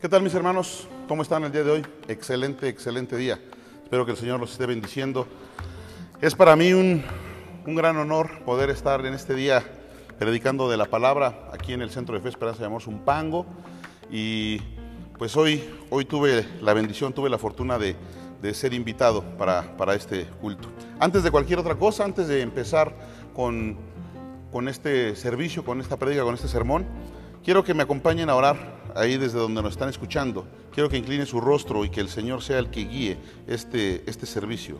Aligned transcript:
¿Qué 0.00 0.08
tal 0.08 0.22
mis 0.22 0.32
hermanos? 0.32 0.88
¿Cómo 1.08 1.20
están 1.20 1.44
el 1.44 1.52
día 1.52 1.62
de 1.62 1.72
hoy? 1.72 1.86
Excelente, 2.08 2.68
excelente 2.68 3.18
día. 3.18 3.38
Espero 3.82 4.06
que 4.06 4.12
el 4.12 4.16
Señor 4.16 4.40
los 4.40 4.52
esté 4.52 4.64
bendiciendo. 4.64 5.26
Es 6.22 6.34
para 6.34 6.56
mí 6.56 6.72
un, 6.72 7.04
un 7.66 7.74
gran 7.74 7.98
honor 7.98 8.42
poder 8.46 8.70
estar 8.70 9.04
en 9.04 9.12
este 9.12 9.34
día 9.34 9.62
predicando 10.18 10.70
de 10.70 10.78
la 10.78 10.86
palabra 10.86 11.50
aquí 11.52 11.74
en 11.74 11.82
el 11.82 11.90
Centro 11.90 12.14
de 12.14 12.22
Fe 12.22 12.30
Esperanza 12.30 12.60
de 12.60 12.66
Amor 12.68 12.80
Zumpango. 12.80 13.44
Y 14.10 14.62
pues 15.18 15.36
hoy, 15.36 15.68
hoy 15.90 16.06
tuve 16.06 16.48
la 16.62 16.72
bendición, 16.72 17.12
tuve 17.12 17.28
la 17.28 17.36
fortuna 17.36 17.78
de, 17.78 17.94
de 18.40 18.54
ser 18.54 18.72
invitado 18.72 19.22
para, 19.36 19.76
para, 19.76 19.94
este 19.94 20.24
culto. 20.40 20.70
Antes 20.98 21.24
de 21.24 21.30
cualquier 21.30 21.58
otra 21.58 21.74
cosa, 21.74 22.06
antes 22.06 22.26
de 22.26 22.40
empezar 22.40 22.94
con, 23.34 23.76
con 24.50 24.66
este 24.66 25.14
servicio, 25.14 25.62
con 25.62 25.78
esta 25.78 25.98
prédica, 25.98 26.22
con 26.22 26.36
este 26.36 26.48
sermón, 26.48 26.86
quiero 27.44 27.62
que 27.64 27.74
me 27.74 27.82
acompañen 27.82 28.30
a 28.30 28.34
orar 28.34 28.79
ahí 28.96 29.16
desde 29.16 29.38
donde 29.38 29.62
nos 29.62 29.72
están 29.72 29.88
escuchando. 29.88 30.46
Quiero 30.72 30.88
que 30.88 30.96
incline 30.96 31.26
su 31.26 31.40
rostro 31.40 31.84
y 31.84 31.90
que 31.90 32.00
el 32.00 32.08
Señor 32.08 32.42
sea 32.42 32.58
el 32.58 32.70
que 32.70 32.84
guíe 32.84 33.18
este, 33.46 34.02
este 34.08 34.26
servicio. 34.26 34.78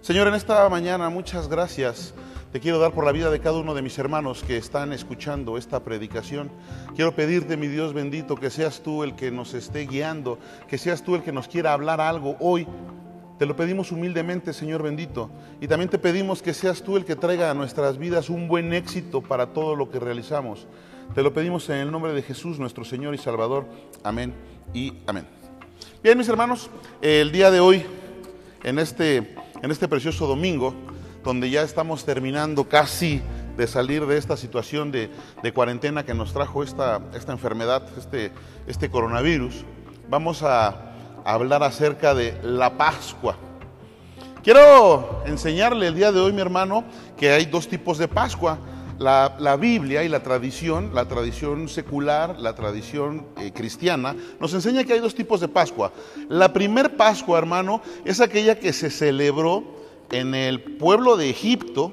Señor, 0.00 0.28
en 0.28 0.34
esta 0.34 0.68
mañana 0.68 1.08
muchas 1.10 1.48
gracias 1.48 2.14
te 2.52 2.60
quiero 2.60 2.78
dar 2.78 2.92
por 2.92 3.06
la 3.06 3.12
vida 3.12 3.30
de 3.30 3.40
cada 3.40 3.58
uno 3.58 3.72
de 3.72 3.80
mis 3.80 3.98
hermanos 3.98 4.44
que 4.46 4.58
están 4.58 4.92
escuchando 4.92 5.56
esta 5.56 5.82
predicación. 5.82 6.50
Quiero 6.94 7.14
pedirte, 7.14 7.56
mi 7.56 7.66
Dios 7.66 7.94
bendito, 7.94 8.34
que 8.34 8.50
seas 8.50 8.82
tú 8.82 9.04
el 9.04 9.14
que 9.16 9.30
nos 9.30 9.54
esté 9.54 9.86
guiando, 9.86 10.38
que 10.68 10.76
seas 10.76 11.02
tú 11.02 11.14
el 11.14 11.22
que 11.22 11.32
nos 11.32 11.48
quiera 11.48 11.72
hablar 11.72 12.02
algo 12.02 12.36
hoy. 12.40 12.68
Te 13.38 13.46
lo 13.46 13.56
pedimos 13.56 13.90
humildemente, 13.90 14.52
Señor 14.52 14.82
bendito. 14.82 15.30
Y 15.62 15.66
también 15.66 15.88
te 15.88 15.98
pedimos 15.98 16.42
que 16.42 16.52
seas 16.52 16.82
tú 16.82 16.98
el 16.98 17.06
que 17.06 17.16
traiga 17.16 17.50
a 17.50 17.54
nuestras 17.54 17.96
vidas 17.96 18.28
un 18.28 18.48
buen 18.48 18.74
éxito 18.74 19.22
para 19.22 19.54
todo 19.54 19.74
lo 19.74 19.90
que 19.90 19.98
realizamos. 19.98 20.66
Te 21.14 21.22
lo 21.22 21.34
pedimos 21.34 21.68
en 21.68 21.76
el 21.76 21.90
nombre 21.90 22.12
de 22.12 22.22
Jesús, 22.22 22.58
nuestro 22.58 22.84
Señor 22.84 23.14
y 23.14 23.18
Salvador. 23.18 23.66
Amén 24.02 24.32
y 24.72 24.94
amén. 25.06 25.26
Bien, 26.02 26.16
mis 26.16 26.28
hermanos, 26.28 26.70
el 27.02 27.30
día 27.32 27.50
de 27.50 27.60
hoy, 27.60 27.84
en 28.64 28.78
este, 28.78 29.34
en 29.60 29.70
este 29.70 29.88
precioso 29.88 30.26
domingo, 30.26 30.74
donde 31.22 31.50
ya 31.50 31.62
estamos 31.62 32.06
terminando 32.06 32.68
casi 32.68 33.20
de 33.58 33.66
salir 33.66 34.06
de 34.06 34.16
esta 34.16 34.38
situación 34.38 34.90
de, 34.90 35.10
cuarentena 35.54 36.04
que 36.04 36.14
nos 36.14 36.32
trajo 36.32 36.62
esta, 36.62 37.02
esta 37.14 37.32
enfermedad, 37.32 37.86
este, 37.98 38.32
este 38.66 38.90
coronavirus, 38.90 39.64
vamos 40.08 40.42
a 40.42 40.94
hablar 41.24 41.62
acerca 41.62 42.14
de 42.14 42.40
la 42.42 42.78
Pascua. 42.78 43.36
Quiero 44.42 45.22
enseñarle 45.26 45.86
el 45.86 45.94
día 45.94 46.10
de 46.10 46.20
hoy, 46.20 46.32
mi 46.32 46.40
hermano, 46.40 46.84
que 47.16 47.30
hay 47.30 47.44
dos 47.44 47.68
tipos 47.68 47.98
de 47.98 48.08
Pascua. 48.08 48.58
La, 48.98 49.56
Biblia 49.56 50.04
y 50.04 50.08
la 50.08 50.22
tradición, 50.22 50.90
la 50.94 51.06
tradición 51.06 51.68
secular, 51.68 52.38
la 52.38 52.54
tradición 52.54 53.26
eh, 53.38 53.52
cristiana, 53.52 54.14
nos 54.40 54.54
enseña 54.54 54.84
que 54.84 54.92
hay 54.92 55.00
dos 55.00 55.14
tipos 55.14 55.40
de 55.40 55.48
Pascua. 55.48 55.92
La 56.28 56.52
primer 56.52 56.96
Pascua, 56.96 57.38
hermano, 57.38 57.82
es 58.04 58.20
aquella 58.20 58.58
que 58.58 58.72
se 58.72 58.90
celebró 58.90 59.64
en 60.10 60.34
el 60.34 60.60
pueblo 60.60 61.16
de 61.16 61.30
Egipto, 61.30 61.92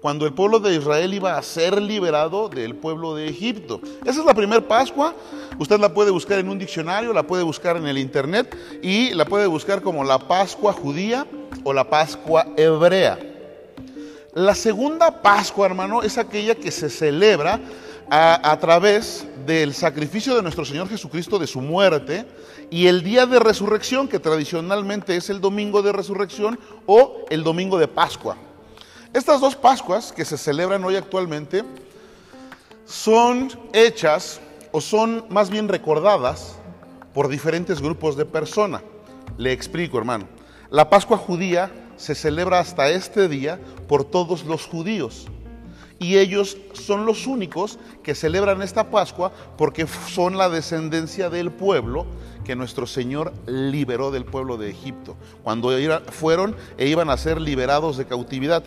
cuando 0.00 0.26
el 0.26 0.32
pueblo 0.32 0.60
de 0.60 0.76
Israel 0.76 1.12
iba 1.12 1.36
a 1.36 1.42
ser 1.42 1.80
liberado 1.80 2.48
del 2.48 2.74
pueblo 2.76 3.14
de 3.14 3.28
Egipto. 3.28 3.80
Esa 4.04 4.20
es 4.20 4.26
la 4.26 4.34
primera 4.34 4.66
Pascua. 4.66 5.14
Usted 5.58 5.80
la 5.80 5.92
puede 5.92 6.10
buscar 6.10 6.38
en 6.38 6.48
un 6.48 6.58
diccionario, 6.58 7.12
la 7.12 7.26
puede 7.26 7.42
buscar 7.42 7.76
en 7.76 7.86
el 7.86 7.98
internet 7.98 8.56
y 8.82 9.10
la 9.14 9.24
puede 9.24 9.46
buscar 9.46 9.82
como 9.82 10.04
la 10.04 10.18
Pascua 10.18 10.72
judía 10.72 11.26
o 11.64 11.72
la 11.72 11.88
Pascua 11.88 12.46
hebrea. 12.56 13.27
La 14.34 14.54
segunda 14.54 15.22
Pascua, 15.22 15.66
hermano, 15.66 16.02
es 16.02 16.18
aquella 16.18 16.54
que 16.54 16.70
se 16.70 16.90
celebra 16.90 17.60
a, 18.10 18.56
través 18.60 19.26
del 19.46 19.74
sacrificio 19.74 20.34
de 20.34 20.42
nuestro 20.42 20.64
Señor 20.64 20.88
Jesucristo 20.88 21.38
de 21.38 21.46
su 21.46 21.60
muerte 21.60 22.26
y 22.70 22.86
el 22.86 23.02
día 23.02 23.26
de 23.26 23.38
resurrección, 23.38 24.06
que 24.06 24.18
tradicionalmente 24.18 25.16
es 25.16 25.30
el 25.30 25.40
domingo 25.40 25.82
de 25.82 25.92
resurrección 25.92 26.58
o 26.86 27.24
el 27.30 27.42
domingo 27.42 27.78
de 27.78 27.88
Pascua. 27.88 28.36
Estas 29.14 29.40
dos 29.40 29.56
Pascuas 29.56 30.12
que 30.12 30.24
se 30.24 30.36
celebran 30.36 30.84
hoy 30.84 30.96
actualmente 30.96 31.64
son 32.84 33.50
hechas 33.72 34.40
o 34.72 34.80
son 34.82 35.24
más 35.30 35.48
bien 35.48 35.68
recordadas 35.68 36.56
por 37.14 37.28
diferentes 37.28 37.80
grupos 37.80 38.16
de 38.16 38.26
personas. 38.26 38.82
Le 39.38 39.52
explico, 39.52 39.96
hermano. 39.96 40.28
La 40.70 40.90
Pascua 40.90 41.16
judía 41.16 41.70
se 41.98 42.14
celebra 42.14 42.60
hasta 42.60 42.88
este 42.88 43.28
día 43.28 43.60
por 43.86 44.04
todos 44.04 44.44
los 44.44 44.66
judíos. 44.66 45.26
Y 45.98 46.16
ellos 46.16 46.56
son 46.72 47.04
los 47.04 47.26
únicos 47.26 47.78
que 48.04 48.14
celebran 48.14 48.62
esta 48.62 48.90
Pascua 48.90 49.32
porque 49.58 49.86
son 49.86 50.38
la 50.38 50.48
descendencia 50.48 51.28
del 51.28 51.50
pueblo 51.50 52.06
que 52.44 52.54
nuestro 52.54 52.86
Señor 52.86 53.34
liberó 53.46 54.10
del 54.10 54.24
pueblo 54.24 54.56
de 54.56 54.70
Egipto, 54.70 55.16
cuando 55.42 55.70
fueron 56.12 56.56
e 56.78 56.86
iban 56.86 57.10
a 57.10 57.16
ser 57.18 57.40
liberados 57.40 57.96
de 57.96 58.06
cautividad. 58.06 58.62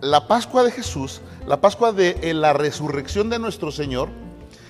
La 0.00 0.26
Pascua 0.26 0.64
de 0.64 0.72
Jesús, 0.72 1.20
la 1.46 1.60
Pascua 1.60 1.92
de 1.92 2.34
la 2.34 2.54
resurrección 2.54 3.28
de 3.28 3.38
nuestro 3.38 3.70
Señor, 3.70 4.08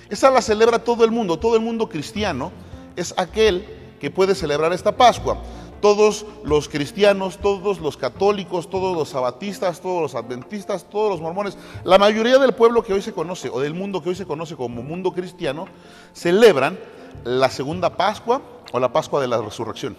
esa 0.09 0.29
la 0.29 0.41
celebra 0.41 0.79
todo 0.79 1.03
el 1.03 1.11
mundo, 1.11 1.39
todo 1.39 1.55
el 1.55 1.61
mundo 1.61 1.89
cristiano 1.89 2.51
es 2.95 3.13
aquel 3.17 3.65
que 3.99 4.11
puede 4.11 4.35
celebrar 4.35 4.73
esta 4.73 4.95
Pascua 4.95 5.41
todos 5.81 6.25
los 6.43 6.69
cristianos, 6.69 7.37
todos 7.37 7.79
los 7.79 7.97
católicos, 7.97 8.69
todos 8.69 8.95
los 8.95 9.09
sabatistas, 9.09 9.81
todos 9.81 10.01
los 10.01 10.15
adventistas, 10.15 10.89
todos 10.89 11.11
los 11.11 11.21
mormones, 11.21 11.57
la 11.83 11.97
mayoría 11.97 12.37
del 12.37 12.53
pueblo 12.53 12.83
que 12.83 12.93
hoy 12.93 13.01
se 13.01 13.13
conoce 13.13 13.49
o 13.49 13.59
del 13.59 13.73
mundo 13.73 14.01
que 14.01 14.09
hoy 14.09 14.15
se 14.15 14.25
conoce 14.25 14.55
como 14.55 14.83
mundo 14.83 15.11
cristiano, 15.11 15.67
celebran 16.13 16.77
la 17.23 17.49
segunda 17.49 17.95
Pascua 17.97 18.41
o 18.71 18.79
la 18.79 18.91
Pascua 18.91 19.21
de 19.21 19.27
la 19.27 19.41
Resurrección. 19.41 19.95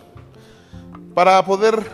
Para 1.15 1.45
poder 1.45 1.91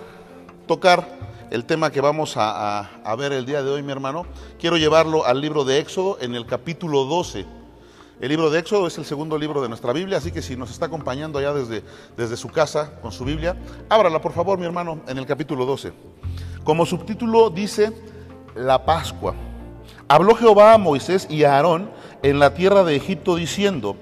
tocar 0.66 1.06
el 1.50 1.64
tema 1.64 1.90
que 1.90 2.00
vamos 2.00 2.34
a, 2.36 2.90
ver 3.16 3.32
el 3.32 3.46
día 3.46 3.62
de 3.62 3.70
hoy, 3.70 3.82
mi 3.82 3.92
hermano, 3.92 4.26
quiero 4.58 4.76
llevarlo 4.76 5.24
al 5.24 5.40
libro 5.40 5.64
de 5.64 5.78
Éxodo 5.78 6.18
en 6.20 6.34
el 6.34 6.46
capítulo 6.46 7.04
12. 7.04 7.63
El 8.20 8.28
libro 8.28 8.48
de 8.48 8.60
Éxodo 8.60 8.86
es 8.86 8.96
el 8.96 9.04
segundo 9.04 9.36
libro 9.36 9.60
de 9.60 9.68
nuestra 9.68 9.92
Biblia, 9.92 10.18
así 10.18 10.30
que 10.30 10.40
si 10.40 10.56
nos 10.56 10.70
está 10.70 10.86
acompañando 10.86 11.38
allá 11.38 11.52
desde, 11.52 11.82
desde 12.16 12.36
su 12.36 12.48
casa 12.48 12.92
con 13.02 13.10
su 13.10 13.24
Biblia, 13.24 13.56
ábrala 13.88 14.20
por 14.20 14.32
favor, 14.32 14.56
mi 14.56 14.64
hermano, 14.64 15.00
en 15.08 15.18
el 15.18 15.26
capítulo 15.26 15.66
12. 15.66 15.92
Como 16.62 16.86
subtítulo 16.86 17.50
dice 17.50 17.92
La 18.54 18.84
Pascua. 18.84 19.34
Habló 20.06 20.36
Jehová 20.36 20.74
a 20.74 20.78
Moisés 20.78 21.26
y 21.28 21.42
a 21.42 21.56
Aarón 21.56 21.90
en 22.22 22.38
la 22.38 22.54
tierra 22.54 22.84
de 22.84 22.94
Egipto 22.94 23.34
diciendo, 23.34 23.96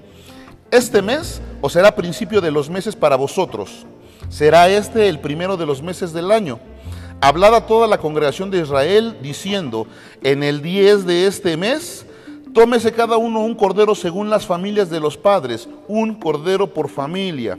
este 0.69 1.01
mes 1.01 1.41
os 1.61 1.73
será 1.73 1.95
principio 1.95 2.39
de 2.39 2.51
los 2.51 2.69
meses 2.69 2.95
para 2.95 3.15
vosotros, 3.15 3.87
será 4.29 4.69
este 4.69 5.09
el 5.09 5.21
primero 5.21 5.57
de 5.57 5.65
los 5.65 5.81
meses 5.81 6.13
del 6.13 6.31
año. 6.31 6.59
Hablad 7.19 7.55
a 7.55 7.65
toda 7.65 7.87
la 7.87 7.97
congregación 7.97 8.51
de 8.51 8.59
Israel 8.59 9.17
diciendo, 9.23 9.87
en 10.21 10.43
el 10.43 10.61
10 10.61 11.05
de 11.05 11.25
este 11.25 11.57
mes, 11.57 12.05
Tómese 12.53 12.91
cada 12.91 13.17
uno 13.17 13.43
un 13.43 13.55
cordero 13.55 13.95
según 13.95 14.29
las 14.29 14.45
familias 14.45 14.89
de 14.91 14.99
los 14.99 15.17
padres, 15.17 15.67
un 15.87 16.13
cordero 16.13 16.71
por 16.71 16.87
familia. 16.87 17.57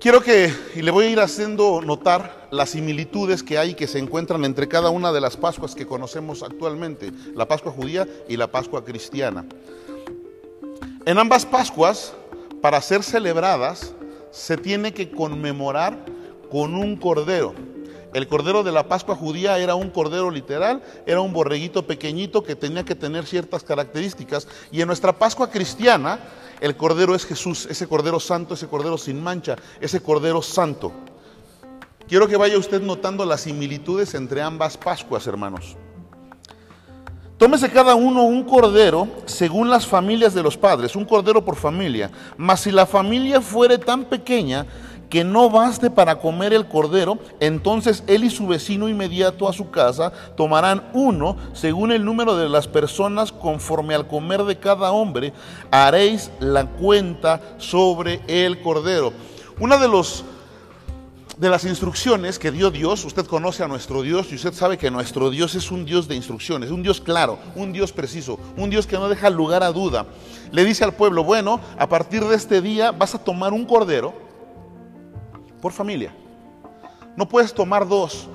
Quiero 0.00 0.22
que, 0.22 0.50
y 0.74 0.80
le 0.80 0.90
voy 0.90 1.04
a 1.04 1.10
ir 1.10 1.20
haciendo 1.20 1.82
notar 1.82 2.48
las 2.50 2.70
similitudes 2.70 3.42
que 3.42 3.58
hay 3.58 3.74
que 3.74 3.86
se 3.86 3.98
encuentran 3.98 4.42
entre 4.46 4.68
cada 4.68 4.88
una 4.88 5.12
de 5.12 5.20
las 5.20 5.36
Pascuas 5.36 5.74
que 5.74 5.86
conocemos 5.86 6.42
actualmente, 6.42 7.12
la 7.34 7.46
Pascua 7.46 7.72
judía 7.72 8.08
y 8.26 8.38
la 8.38 8.46
Pascua 8.46 8.82
cristiana. 8.82 9.44
En 11.04 11.18
ambas 11.18 11.44
Pascuas, 11.44 12.14
para 12.62 12.80
ser 12.80 13.02
celebradas, 13.02 13.92
se 14.30 14.56
tiene 14.56 14.94
que 14.94 15.10
conmemorar 15.10 16.06
con 16.50 16.74
un 16.74 16.96
cordero. 16.96 17.54
El 18.14 18.26
cordero 18.26 18.62
de 18.62 18.72
la 18.72 18.88
Pascua 18.88 19.14
judía 19.14 19.58
era 19.58 19.74
un 19.74 19.90
cordero 19.90 20.30
literal, 20.30 20.82
era 21.06 21.20
un 21.20 21.32
borreguito 21.32 21.86
pequeñito 21.86 22.42
que 22.42 22.56
tenía 22.56 22.84
que 22.84 22.94
tener 22.94 23.26
ciertas 23.26 23.62
características. 23.62 24.48
Y 24.72 24.80
en 24.80 24.86
nuestra 24.86 25.12
Pascua 25.12 25.50
cristiana, 25.50 26.18
el 26.60 26.76
cordero 26.76 27.14
es 27.14 27.26
Jesús, 27.26 27.66
ese 27.66 27.86
cordero 27.86 28.18
santo, 28.18 28.54
ese 28.54 28.66
cordero 28.66 28.96
sin 28.96 29.22
mancha, 29.22 29.56
ese 29.80 30.00
cordero 30.00 30.40
santo. 30.40 30.92
Quiero 32.08 32.26
que 32.26 32.38
vaya 32.38 32.56
usted 32.56 32.80
notando 32.80 33.26
las 33.26 33.42
similitudes 33.42 34.14
entre 34.14 34.40
ambas 34.40 34.78
Pascuas, 34.78 35.26
hermanos. 35.26 35.76
Tómese 37.36 37.70
cada 37.70 37.94
uno 37.94 38.24
un 38.24 38.42
cordero 38.42 39.06
según 39.26 39.70
las 39.70 39.86
familias 39.86 40.34
de 40.34 40.42
los 40.42 40.56
padres, 40.56 40.96
un 40.96 41.04
cordero 41.04 41.44
por 41.44 41.54
familia. 41.54 42.10
Mas 42.36 42.62
si 42.62 42.72
la 42.72 42.84
familia 42.84 43.40
fuere 43.40 43.78
tan 43.78 44.06
pequeña 44.06 44.66
que 45.08 45.24
no 45.24 45.50
baste 45.50 45.90
para 45.90 46.20
comer 46.20 46.52
el 46.52 46.68
cordero, 46.68 47.18
entonces 47.40 48.04
él 48.06 48.24
y 48.24 48.30
su 48.30 48.46
vecino 48.46 48.88
inmediato 48.88 49.48
a 49.48 49.52
su 49.52 49.70
casa 49.70 50.12
tomarán 50.36 50.90
uno 50.92 51.36
según 51.52 51.92
el 51.92 52.04
número 52.04 52.36
de 52.36 52.48
las 52.48 52.68
personas 52.68 53.32
conforme 53.32 53.94
al 53.94 54.06
comer 54.06 54.44
de 54.44 54.58
cada 54.58 54.92
hombre, 54.92 55.32
haréis 55.70 56.30
la 56.40 56.66
cuenta 56.66 57.40
sobre 57.58 58.20
el 58.26 58.60
cordero. 58.60 59.12
Una 59.58 59.78
de 59.78 59.88
los 59.88 60.24
de 61.38 61.48
las 61.48 61.64
instrucciones 61.64 62.36
que 62.38 62.50
dio 62.50 62.72
Dios, 62.72 63.04
usted 63.04 63.24
conoce 63.24 63.62
a 63.62 63.68
nuestro 63.68 64.02
Dios 64.02 64.32
y 64.32 64.34
usted 64.34 64.52
sabe 64.52 64.76
que 64.76 64.90
nuestro 64.90 65.30
Dios 65.30 65.54
es 65.54 65.70
un 65.70 65.84
Dios 65.84 66.08
de 66.08 66.16
instrucciones, 66.16 66.72
un 66.72 66.82
Dios 66.82 67.00
claro, 67.00 67.38
un 67.54 67.72
Dios 67.72 67.92
preciso, 67.92 68.40
un 68.56 68.70
Dios 68.70 68.88
que 68.88 68.96
no 68.96 69.08
deja 69.08 69.30
lugar 69.30 69.62
a 69.62 69.70
duda. 69.70 70.06
Le 70.50 70.64
dice 70.64 70.82
al 70.82 70.94
pueblo, 70.94 71.22
bueno, 71.22 71.60
a 71.78 71.88
partir 71.88 72.24
de 72.24 72.34
este 72.34 72.60
día 72.60 72.90
vas 72.90 73.14
a 73.14 73.22
tomar 73.22 73.52
un 73.52 73.66
cordero 73.66 74.27
por 75.60 75.72
familia. 75.72 76.14
No 77.16 77.28
puedes 77.28 77.52
tomar 77.52 77.86
dos, 77.86 78.28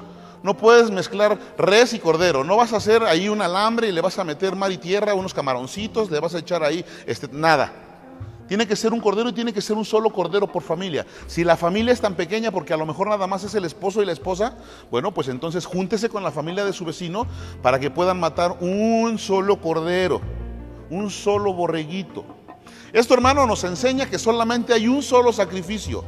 no 0.44 0.58
puedes 0.58 0.92
mezclar 0.92 1.40
res 1.58 1.94
y 1.94 2.00
cordero, 2.00 2.44
no 2.44 2.58
vas 2.58 2.74
a 2.74 2.78
hacer 2.78 3.04
ahí 3.04 3.30
un 3.30 3.42
alambre 3.42 3.88
y 3.88 3.92
le 3.92 4.02
vas 4.02 4.20
a 4.20 4.24
meter 4.24 4.56
mar 4.56 4.72
y 4.72 4.78
tierra, 4.78 5.14
unos 5.14 5.34
camaroncitos, 5.34 6.12
le 6.12 6.20
vas 6.20 6.36
a 6.36 6.40
echar 6.40 6.64
ahí 6.64 6.84
este, 7.08 7.30
nada. 7.32 7.72
Tiene 8.48 8.68
que 8.68 8.76
ser 8.76 8.92
un 8.92 9.00
cordero 9.00 9.30
y 9.30 9.34
tiene 9.34 9.54
que 9.54 9.62
ser 9.62 9.78
un 9.78 9.86
solo 9.86 10.10
cordero 10.12 10.52
por 10.52 10.62
familia. 10.62 11.06
Si 11.28 11.46
la 11.46 11.56
familia 11.56 11.94
es 11.94 12.02
tan 12.02 12.16
pequeña 12.16 12.52
porque 12.52 12.74
a 12.74 12.78
lo 12.78 12.86
mejor 12.86 13.08
nada 13.08 13.26
más 13.26 13.44
es 13.46 13.56
el 13.56 13.64
esposo 13.64 14.02
y 14.02 14.06
la 14.06 14.12
esposa, 14.12 14.56
bueno, 14.92 15.14
pues 15.14 15.30
entonces 15.30 15.66
júntese 15.66 16.10
con 16.10 16.24
la 16.24 16.32
familia 16.32 16.66
de 16.66 16.74
su 16.74 16.84
vecino 16.84 17.26
para 17.62 17.80
que 17.80 17.90
puedan 17.90 18.20
matar 18.20 18.58
un 18.60 19.18
solo 19.18 19.62
cordero, 19.62 20.22
un 20.90 21.10
solo 21.10 21.54
borreguito. 21.54 22.26
Esto, 22.92 23.14
hermano, 23.14 23.48
nos 23.48 23.64
enseña 23.64 24.10
que 24.10 24.20
solamente 24.20 24.74
hay 24.74 24.88
un 24.88 25.02
solo 25.02 25.32
sacrificio. 25.32 26.04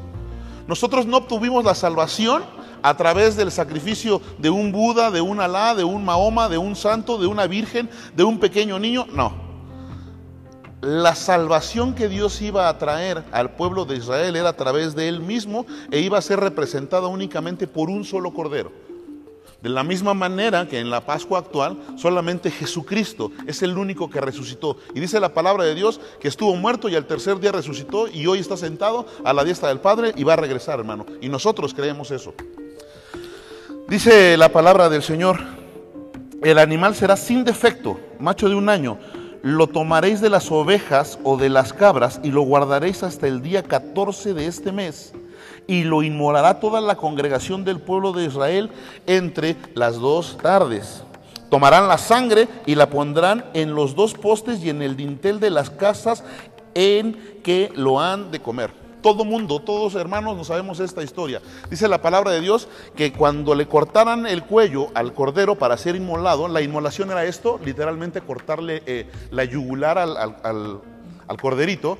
Nosotros 0.67 1.05
no 1.05 1.17
obtuvimos 1.17 1.63
la 1.63 1.75
salvación 1.75 2.43
a 2.81 2.95
través 2.97 3.35
del 3.35 3.51
sacrificio 3.51 4.21
de 4.37 4.49
un 4.49 4.71
Buda, 4.71 5.11
de 5.11 5.21
un 5.21 5.39
Alá, 5.39 5.75
de 5.75 5.83
un 5.83 6.03
Mahoma, 6.03 6.49
de 6.49 6.57
un 6.57 6.75
santo, 6.75 7.17
de 7.17 7.27
una 7.27 7.47
virgen, 7.47 7.89
de 8.15 8.23
un 8.23 8.39
pequeño 8.39 8.79
niño. 8.79 9.05
No 9.11 9.45
la 10.85 11.15
salvación 11.15 11.95
que 11.95 12.07
Dios 12.07 12.39
iba 12.43 12.69
a 12.69 12.77
traer 12.77 13.23
al 13.31 13.55
pueblo 13.55 13.85
de 13.85 13.95
Israel 13.95 14.35
era 14.35 14.49
a 14.49 14.55
través 14.55 14.93
de 14.93 15.07
él 15.07 15.19
mismo 15.19 15.65
e 15.89 15.99
iba 15.99 16.19
a 16.19 16.21
ser 16.21 16.39
representada 16.39 17.07
únicamente 17.07 17.65
por 17.65 17.89
un 17.89 18.05
solo 18.05 18.31
cordero. 18.31 18.71
De 19.65 19.71
la 19.71 19.83
misma 19.83 20.13
manera 20.13 20.67
que 20.67 20.77
en 20.77 20.91
la 20.91 21.07
Pascua 21.07 21.39
actual, 21.39 21.75
solamente 21.95 22.51
Jesucristo 22.51 23.31
es 23.47 23.63
el 23.63 23.75
único 23.79 24.11
que 24.11 24.21
resucitó. 24.21 24.77
Y 24.93 24.99
dice 24.99 25.19
la 25.19 25.33
palabra 25.33 25.63
de 25.63 25.73
Dios 25.73 25.99
que 26.19 26.27
estuvo 26.27 26.55
muerto 26.55 26.87
y 26.87 26.95
al 26.95 27.07
tercer 27.07 27.39
día 27.39 27.51
resucitó 27.51 28.07
y 28.07 28.27
hoy 28.27 28.37
está 28.37 28.57
sentado 28.57 29.07
a 29.23 29.33
la 29.33 29.43
diestra 29.43 29.69
del 29.69 29.79
Padre 29.79 30.13
y 30.15 30.23
va 30.23 30.33
a 30.33 30.35
regresar, 30.35 30.77
hermano. 30.77 31.07
Y 31.19 31.29
nosotros 31.29 31.73
creemos 31.73 32.11
eso. 32.11 32.35
Dice 33.87 34.37
la 34.37 34.49
palabra 34.49 34.87
del 34.87 35.01
Señor, 35.01 35.39
el 36.43 36.59
animal 36.59 36.93
será 36.93 37.17
sin 37.17 37.43
defecto, 37.43 37.99
macho 38.19 38.47
de 38.47 38.53
un 38.53 38.69
año 38.69 38.99
lo 39.41 39.67
tomaréis 39.67 40.21
de 40.21 40.29
las 40.31 40.51
ovejas 40.51 41.19
o 41.23 41.37
de 41.37 41.49
las 41.49 41.71
cabras 41.71 42.19
y 42.23 42.31
lo 42.31 42.41
guardaréis 42.41 43.03
hasta 43.03 43.27
el 43.27 43.43
día 43.43 43.61
14 43.61 44.33
de 44.33 44.47
este 44.47 44.71
mes. 44.71 45.13
Y 45.67 45.83
lo 45.83 46.03
inmolará 46.03 46.59
toda 46.59 46.81
la 46.81 46.95
congregación 46.95 47.63
del 47.63 47.79
pueblo 47.79 48.13
de 48.13 48.25
Israel 48.25 48.69
entre 49.07 49.55
las 49.73 49.99
dos 49.99 50.37
tardes. 50.41 51.03
Tomarán 51.49 51.87
la 51.87 51.97
sangre 51.97 52.47
y 52.65 52.75
la 52.75 52.89
pondrán 52.89 53.45
en 53.53 53.75
los 53.75 53.95
dos 53.95 54.13
postes 54.13 54.63
y 54.63 54.69
en 54.69 54.81
el 54.81 54.95
dintel 54.95 55.39
de 55.39 55.49
las 55.49 55.69
casas 55.69 56.23
en 56.73 57.39
que 57.43 57.71
lo 57.75 57.99
han 57.99 58.31
de 58.31 58.41
comer 58.41 58.85
todo 59.05 59.23
mundo, 59.23 59.59
todos 59.59 59.93
hermanos, 59.93 60.35
no 60.35 60.43
sabemos 60.43 60.79
esta 60.79 61.03
historia. 61.03 61.39
Dice 61.69 61.87
la 61.87 62.01
palabra 62.01 62.31
de 62.31 62.41
Dios 62.41 62.67
que 62.95 63.13
cuando 63.13 63.53
le 63.53 63.67
cortaran 63.67 64.25
el 64.25 64.41
cuello 64.41 64.87
al 64.95 65.13
cordero 65.13 65.53
para 65.53 65.77
ser 65.77 65.95
inmolado, 65.95 66.47
la 66.47 66.63
inmolación 66.63 67.11
era 67.11 67.23
esto, 67.23 67.59
literalmente 67.63 68.21
cortarle 68.21 68.81
eh, 68.87 69.07
la 69.29 69.43
yugular 69.43 69.99
al, 69.99 70.17
al 70.17 71.37
corderito, 71.39 71.99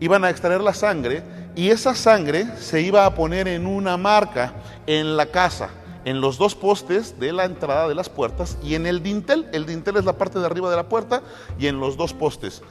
iban 0.00 0.24
a 0.24 0.30
extraer 0.30 0.60
la 0.60 0.74
sangre 0.74 1.22
y 1.54 1.68
esa 1.68 1.94
sangre 1.94 2.46
se 2.58 2.80
iba 2.80 3.06
a 3.06 3.14
poner 3.14 3.46
en 3.48 3.66
una 3.66 3.96
marca 3.96 4.54
en 4.86 5.16
la 5.16 5.26
casa 5.26 5.70
en 6.04 6.20
los 6.20 6.38
dos 6.38 6.54
postes 6.54 7.18
de 7.18 7.32
la 7.32 7.44
entrada 7.44 7.88
de 7.88 7.94
las 7.94 8.08
puertas 8.08 8.58
y 8.62 8.74
en 8.74 8.86
el 8.86 9.02
dintel. 9.02 9.48
El 9.52 9.66
dintel 9.66 9.96
es 9.96 10.04
la 10.04 10.16
parte 10.16 10.38
de 10.38 10.46
arriba 10.46 10.70
de 10.70 10.76
la 10.76 10.88
puerta 10.88 11.22
y 11.58 11.66
en 11.66 11.78
los 11.78 11.96
dos 11.96 12.12
postes. 12.12 12.62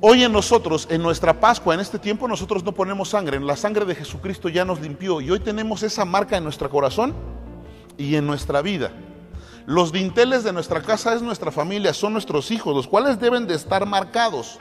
Hoy 0.00 0.24
en 0.24 0.32
nosotros, 0.32 0.86
en 0.90 1.02
nuestra 1.02 1.40
Pascua, 1.40 1.74
en 1.74 1.80
este 1.80 1.98
tiempo, 1.98 2.26
nosotros 2.26 2.64
no 2.64 2.72
ponemos 2.72 3.10
sangre. 3.10 3.38
La 3.40 3.56
sangre 3.56 3.84
de 3.84 3.94
Jesucristo 3.94 4.48
ya 4.48 4.64
nos 4.64 4.80
limpió 4.80 5.20
y 5.20 5.30
hoy 5.30 5.40
tenemos 5.40 5.82
esa 5.82 6.04
marca 6.04 6.36
en 6.36 6.44
nuestro 6.44 6.70
corazón 6.70 7.14
y 7.98 8.14
en 8.14 8.26
nuestra 8.26 8.62
vida. 8.62 8.92
Los 9.66 9.92
dinteles 9.92 10.42
de 10.42 10.52
nuestra 10.52 10.80
casa 10.80 11.14
es 11.14 11.22
nuestra 11.22 11.52
familia, 11.52 11.92
son 11.92 12.14
nuestros 12.14 12.50
hijos, 12.50 12.74
los 12.74 12.86
cuales 12.88 13.20
deben 13.20 13.46
de 13.46 13.54
estar 13.54 13.84
marcados. 13.86 14.58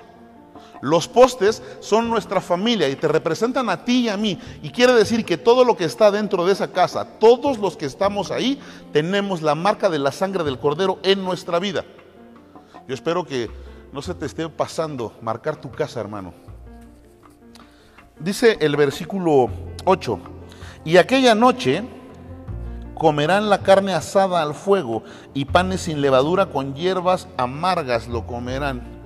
Los 0.81 1.07
postes 1.07 1.61
son 1.79 2.09
nuestra 2.09 2.41
familia 2.41 2.87
y 2.89 2.95
te 2.95 3.07
representan 3.07 3.69
a 3.69 3.83
ti 3.83 4.01
y 4.01 4.09
a 4.09 4.17
mí. 4.17 4.39
Y 4.61 4.69
quiere 4.69 4.93
decir 4.93 5.25
que 5.25 5.37
todo 5.37 5.65
lo 5.65 5.75
que 5.75 5.85
está 5.85 6.11
dentro 6.11 6.45
de 6.45 6.53
esa 6.53 6.71
casa, 6.71 7.05
todos 7.19 7.57
los 7.57 7.75
que 7.75 7.85
estamos 7.85 8.31
ahí, 8.31 8.59
tenemos 8.93 9.41
la 9.41 9.55
marca 9.55 9.89
de 9.89 9.99
la 9.99 10.11
sangre 10.11 10.43
del 10.43 10.59
cordero 10.59 10.99
en 11.03 11.23
nuestra 11.23 11.59
vida. 11.59 11.83
Yo 12.87 12.93
espero 12.93 13.25
que 13.25 13.49
no 13.91 14.01
se 14.01 14.13
te 14.13 14.25
esté 14.25 14.47
pasando 14.49 15.13
marcar 15.21 15.59
tu 15.59 15.71
casa, 15.71 15.99
hermano. 15.99 16.33
Dice 18.19 18.57
el 18.59 18.75
versículo 18.75 19.49
8, 19.85 20.19
y 20.85 20.97
aquella 20.97 21.35
noche 21.35 21.83
comerán 22.95 23.49
la 23.49 23.59
carne 23.63 23.93
asada 23.93 24.41
al 24.41 24.53
fuego 24.53 25.03
y 25.33 25.45
panes 25.45 25.81
sin 25.81 26.01
levadura 26.01 26.47
con 26.47 26.75
hierbas 26.75 27.27
amargas 27.37 28.07
lo 28.07 28.27
comerán. 28.27 28.98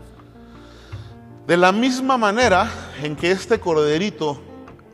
De 1.48 1.57
la 1.57 1.74
misma 1.74 2.18
manera 2.18 2.72
en 3.01 3.18
que 3.18 3.30
este 3.30 3.60
corderito 3.60 4.40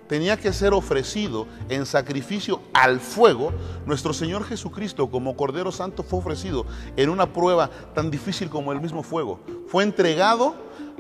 tenía 0.08 0.36
que 0.36 0.52
ser 0.52 0.74
ofrecido 0.74 1.46
en 1.70 1.86
sacrificio 1.86 2.62
al 2.74 3.00
fuego, 3.00 3.54
nuestro 3.86 4.14
Señor 4.14 4.44
Jesucristo 4.44 5.12
como 5.12 5.38
Cordero 5.38 5.72
Santo 5.72 6.02
fue 6.02 6.18
ofrecido 6.18 6.66
en 6.98 7.12
una 7.12 7.32
prueba 7.32 7.70
tan 7.94 8.10
difícil 8.10 8.50
como 8.50 8.72
el 8.72 8.82
mismo 8.82 9.04
fuego. 9.04 9.42
Fue 9.68 9.84
entregado 9.84 10.56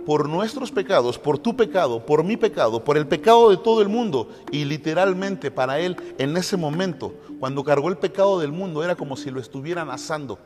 por 0.06 0.30
nuestros 0.30 0.72
pecados, 0.72 1.18
por 1.18 1.40
tu 1.40 1.56
pecado, 1.56 2.06
por 2.06 2.24
mi 2.24 2.38
pecado, 2.38 2.84
por 2.84 2.96
el 2.96 3.07
pecado 3.07 3.50
de 3.50 3.57
todo 3.57 3.81
el 3.81 3.90
mundo. 3.90 4.30
Y 4.51 4.66
literalmente 4.66 5.50
para 5.50 5.80
Él 5.80 5.98
en 6.19 6.38
ese 6.38 6.57
momento, 6.57 7.16
cuando 7.40 7.63
cargó 7.63 7.90
el 7.90 7.98
pecado 7.98 8.40
del 8.40 8.51
mundo, 8.51 8.84
era 8.84 8.96
como 8.96 9.18
si 9.18 9.31
lo 9.31 9.40
estuvieran 9.40 9.90
asando. 9.90 10.38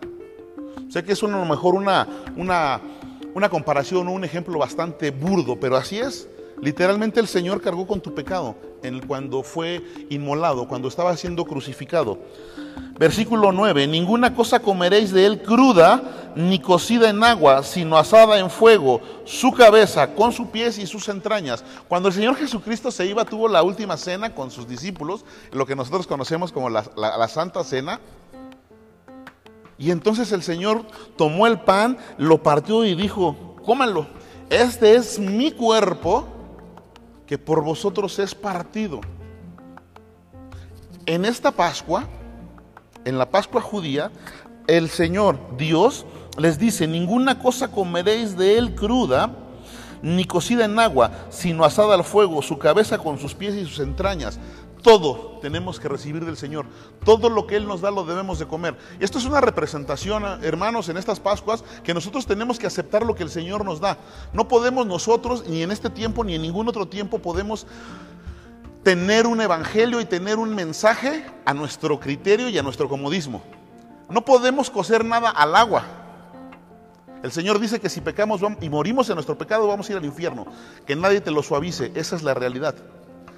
Sé 0.87 1.03
que 1.03 1.13
es 1.13 1.23
a 1.23 1.27
lo 1.27 1.45
mejor 1.45 1.75
una, 1.75 2.07
una, 2.37 2.79
una 3.33 3.49
comparación 3.49 4.07
o 4.07 4.11
un 4.11 4.23
ejemplo 4.23 4.57
bastante 4.59 5.11
burdo, 5.11 5.59
pero 5.59 5.75
así 5.75 5.99
es. 5.99 6.27
Literalmente 6.61 7.19
el 7.19 7.27
Señor 7.27 7.61
cargó 7.61 7.85
con 7.85 7.99
tu 7.99 8.13
pecado 8.13 8.55
cuando 9.07 9.43
fue 9.43 9.81
inmolado, 10.09 10.67
cuando 10.67 10.87
estaba 10.87 11.15
siendo 11.15 11.45
crucificado. 11.45 12.19
Versículo 12.97 13.51
9, 13.51 13.87
ninguna 13.87 14.35
cosa 14.35 14.59
comeréis 14.59 15.11
de 15.11 15.25
él 15.25 15.41
cruda, 15.41 16.31
ni 16.35 16.59
cocida 16.59 17.09
en 17.09 17.23
agua, 17.23 17.63
sino 17.63 17.97
asada 17.97 18.39
en 18.39 18.49
fuego, 18.49 19.01
su 19.25 19.51
cabeza 19.51 20.13
con 20.13 20.31
sus 20.31 20.47
pies 20.47 20.77
y 20.77 20.85
sus 20.85 21.07
entrañas. 21.09 21.63
Cuando 21.87 22.09
el 22.09 22.15
Señor 22.15 22.35
Jesucristo 22.35 22.91
se 22.91 23.05
iba, 23.05 23.25
tuvo 23.25 23.47
la 23.47 23.63
última 23.63 23.97
cena 23.97 24.33
con 24.33 24.51
sus 24.51 24.67
discípulos, 24.67 25.23
lo 25.51 25.65
que 25.65 25.75
nosotros 25.75 26.07
conocemos 26.07 26.51
como 26.51 26.69
la, 26.69 26.83
la 26.95 27.27
Santa 27.27 27.63
Cena. 27.63 27.99
Y 29.77 29.91
entonces 29.91 30.31
el 30.31 30.43
Señor 30.43 30.83
tomó 31.17 31.47
el 31.47 31.59
pan, 31.59 31.97
lo 32.17 32.41
partió 32.43 32.85
y 32.85 32.95
dijo, 32.95 33.55
cómanlo, 33.65 34.07
este 34.49 34.95
es 34.95 35.19
mi 35.19 35.51
cuerpo 35.51 36.27
que 37.25 37.37
por 37.37 37.63
vosotros 37.63 38.19
es 38.19 38.35
partido. 38.35 39.01
En 41.05 41.25
esta 41.25 41.51
Pascua, 41.51 42.05
en 43.05 43.17
la 43.17 43.29
Pascua 43.29 43.61
judía, 43.61 44.11
el 44.67 44.89
Señor 44.89 45.37
Dios 45.57 46.05
les 46.37 46.57
dice, 46.57 46.87
ninguna 46.87 47.39
cosa 47.39 47.69
comeréis 47.69 48.37
de 48.37 48.57
él 48.57 48.75
cruda, 48.75 49.35
ni 50.01 50.25
cocida 50.25 50.65
en 50.65 50.77
agua, 50.79 51.11
sino 51.29 51.63
asada 51.63 51.95
al 51.95 52.03
fuego, 52.03 52.41
su 52.41 52.57
cabeza 52.57 52.97
con 52.97 53.17
sus 53.17 53.33
pies 53.33 53.55
y 53.55 53.65
sus 53.65 53.79
entrañas. 53.79 54.39
Todo 54.83 55.39
tenemos 55.41 55.79
que 55.79 55.87
recibir 55.87 56.25
del 56.25 56.35
Señor. 56.35 56.65
Todo 57.05 57.29
lo 57.29 57.47
que 57.47 57.55
Él 57.55 57.65
nos 57.65 57.79
da 57.79 57.89
lo 57.89 58.03
debemos 58.03 58.37
de 58.37 58.47
comer. 58.47 58.77
Esto 58.99 59.17
es 59.17 59.23
una 59.23 59.39
representación, 59.39 60.23
hermanos, 60.43 60.89
en 60.89 60.97
estas 60.97 61.21
Pascuas, 61.21 61.63
que 61.85 61.93
nosotros 61.93 62.25
tenemos 62.25 62.59
que 62.59 62.67
aceptar 62.67 63.05
lo 63.05 63.15
que 63.15 63.23
el 63.23 63.29
Señor 63.29 63.63
nos 63.63 63.79
da. 63.79 63.97
No 64.33 64.49
podemos 64.49 64.85
nosotros, 64.85 65.45
ni 65.47 65.63
en 65.63 65.71
este 65.71 65.89
tiempo, 65.89 66.25
ni 66.25 66.35
en 66.35 66.41
ningún 66.41 66.67
otro 66.67 66.85
tiempo, 66.85 67.19
podemos 67.19 67.65
tener 68.83 69.25
un 69.25 69.39
evangelio 69.39 70.01
y 70.01 70.05
tener 70.05 70.37
un 70.37 70.53
mensaje 70.53 71.25
a 71.45 71.53
nuestro 71.53 71.97
criterio 72.01 72.49
y 72.49 72.57
a 72.57 72.63
nuestro 72.63 72.89
comodismo. 72.89 73.41
No 74.09 74.25
podemos 74.25 74.69
coser 74.69 75.05
nada 75.05 75.29
al 75.29 75.55
agua. 75.55 75.85
El 77.23 77.31
Señor 77.31 77.57
dice 77.57 77.79
que 77.79 77.87
si 77.87 78.01
pecamos 78.01 78.41
y 78.59 78.69
morimos 78.69 79.07
en 79.07 79.15
nuestro 79.15 79.37
pecado 79.37 79.65
vamos 79.65 79.87
a 79.87 79.93
ir 79.93 79.97
al 79.97 80.03
infierno. 80.03 80.45
Que 80.85 80.97
nadie 80.97 81.21
te 81.21 81.31
lo 81.31 81.41
suavice. 81.41 81.93
Esa 81.95 82.17
es 82.17 82.23
la 82.23 82.33
realidad 82.33 82.75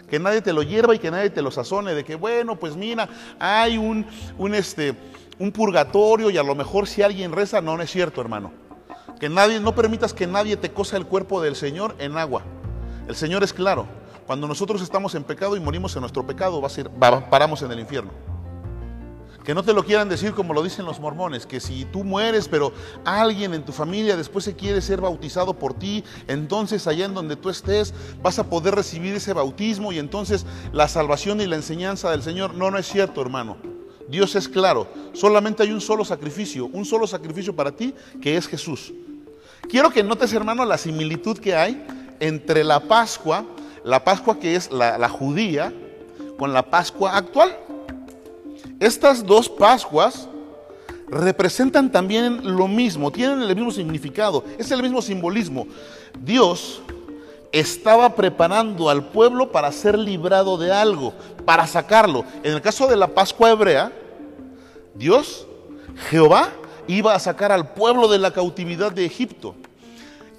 que 0.09 0.19
nadie 0.19 0.41
te 0.41 0.53
lo 0.53 0.61
hierva 0.63 0.93
y 0.95 0.99
que 0.99 1.11
nadie 1.11 1.29
te 1.29 1.41
lo 1.41 1.51
sazone, 1.51 1.93
de 1.93 2.03
que 2.03 2.15
bueno, 2.15 2.55
pues 2.55 2.75
mira, 2.75 3.07
hay 3.39 3.77
un, 3.77 4.05
un, 4.37 4.53
este, 4.55 4.93
un 5.39 5.51
purgatorio 5.51 6.29
y 6.29 6.37
a 6.37 6.43
lo 6.43 6.55
mejor 6.55 6.87
si 6.87 7.01
alguien 7.01 7.31
reza, 7.31 7.61
no, 7.61 7.75
no 7.77 7.83
es 7.83 7.91
cierto, 7.91 8.21
hermano. 8.21 8.51
Que 9.19 9.29
nadie, 9.29 9.59
no 9.59 9.73
permitas 9.73 10.13
que 10.13 10.27
nadie 10.27 10.57
te 10.57 10.71
cosa 10.71 10.97
el 10.97 11.05
cuerpo 11.05 11.41
del 11.41 11.55
Señor 11.55 11.95
en 11.99 12.17
agua. 12.17 12.43
El 13.07 13.15
Señor 13.15 13.43
es 13.43 13.53
claro. 13.53 13.85
Cuando 14.27 14.47
nosotros 14.47 14.81
estamos 14.81 15.15
en 15.15 15.23
pecado 15.23 15.55
y 15.55 15.59
morimos 15.59 15.95
en 15.95 16.01
nuestro 16.01 16.25
pecado, 16.25 16.59
va 16.59 16.67
a 16.67 16.71
ser, 16.71 16.89
va- 17.01 17.29
paramos 17.29 17.61
en 17.61 17.71
el 17.71 17.79
infierno. 17.79 18.11
Que 19.45 19.53
no 19.53 19.63
te 19.63 19.73
lo 19.73 19.85
quieran 19.85 20.09
decir 20.09 20.33
como 20.33 20.55
lo 20.55 20.63
dicen 20.63 20.85
los 20.85 20.99
mormones, 20.99 21.45
que 21.45 21.59
si 21.59 21.85
tú 21.85 22.03
mueres, 22.03 22.47
pero 22.47 22.73
alguien 23.05 23.53
en 23.53 23.63
tu 23.63 23.71
familia 23.71 24.17
después 24.17 24.43
se 24.43 24.55
quiere 24.55 24.81
ser 24.81 25.01
bautizado 25.01 25.53
por 25.53 25.75
ti, 25.75 26.03
entonces 26.27 26.87
allá 26.87 27.05
en 27.05 27.13
donde 27.13 27.35
tú 27.35 27.51
estés 27.51 27.93
vas 28.23 28.39
a 28.39 28.49
poder 28.49 28.73
recibir 28.73 29.13
ese 29.13 29.33
bautismo 29.33 29.91
y 29.91 29.99
entonces 29.99 30.47
la 30.73 30.87
salvación 30.87 31.41
y 31.41 31.45
la 31.45 31.57
enseñanza 31.57 32.09
del 32.09 32.23
Señor. 32.23 32.55
No, 32.55 32.71
no 32.71 32.79
es 32.79 32.87
cierto, 32.87 33.21
hermano. 33.21 33.57
Dios 34.07 34.35
es 34.35 34.49
claro. 34.49 34.87
Solamente 35.13 35.61
hay 35.61 35.71
un 35.71 35.81
solo 35.81 36.03
sacrificio, 36.03 36.65
un 36.65 36.83
solo 36.83 37.05
sacrificio 37.05 37.55
para 37.55 37.71
ti, 37.71 37.93
que 38.19 38.37
es 38.37 38.47
Jesús. 38.47 38.93
Quiero 39.69 39.91
que 39.91 40.03
notes, 40.03 40.33
hermano, 40.33 40.65
la 40.65 40.79
similitud 40.79 41.37
que 41.37 41.55
hay 41.55 41.85
entre 42.19 42.63
la 42.63 42.79
Pascua, 42.79 43.45
la 43.83 44.03
Pascua 44.03 44.39
que 44.39 44.55
es 44.55 44.71
la, 44.71 44.97
la 44.97 45.09
judía, 45.09 45.71
con 46.37 46.51
la 46.51 46.63
Pascua 46.63 47.15
actual. 47.15 47.55
Estas 48.79 49.25
dos 49.25 49.47
Pascuas 49.49 50.27
representan 51.07 51.91
también 51.91 52.55
lo 52.55 52.67
mismo, 52.67 53.11
tienen 53.11 53.41
el 53.41 53.55
mismo 53.55 53.71
significado, 53.71 54.43
es 54.57 54.71
el 54.71 54.81
mismo 54.81 55.01
simbolismo. 55.01 55.67
Dios 56.19 56.81
estaba 57.51 58.15
preparando 58.15 58.89
al 58.89 59.07
pueblo 59.09 59.51
para 59.51 59.71
ser 59.71 59.97
librado 59.97 60.57
de 60.57 60.73
algo, 60.73 61.13
para 61.45 61.67
sacarlo. 61.67 62.25
En 62.43 62.53
el 62.53 62.61
caso 62.61 62.87
de 62.87 62.97
la 62.97 63.07
Pascua 63.07 63.51
hebrea, 63.51 63.93
Dios, 64.93 65.47
Jehová, 66.09 66.49
iba 66.87 67.15
a 67.15 67.19
sacar 67.19 67.51
al 67.51 67.73
pueblo 67.73 68.07
de 68.07 68.19
la 68.19 68.31
cautividad 68.31 68.91
de 68.91 69.05
Egipto. 69.05 69.55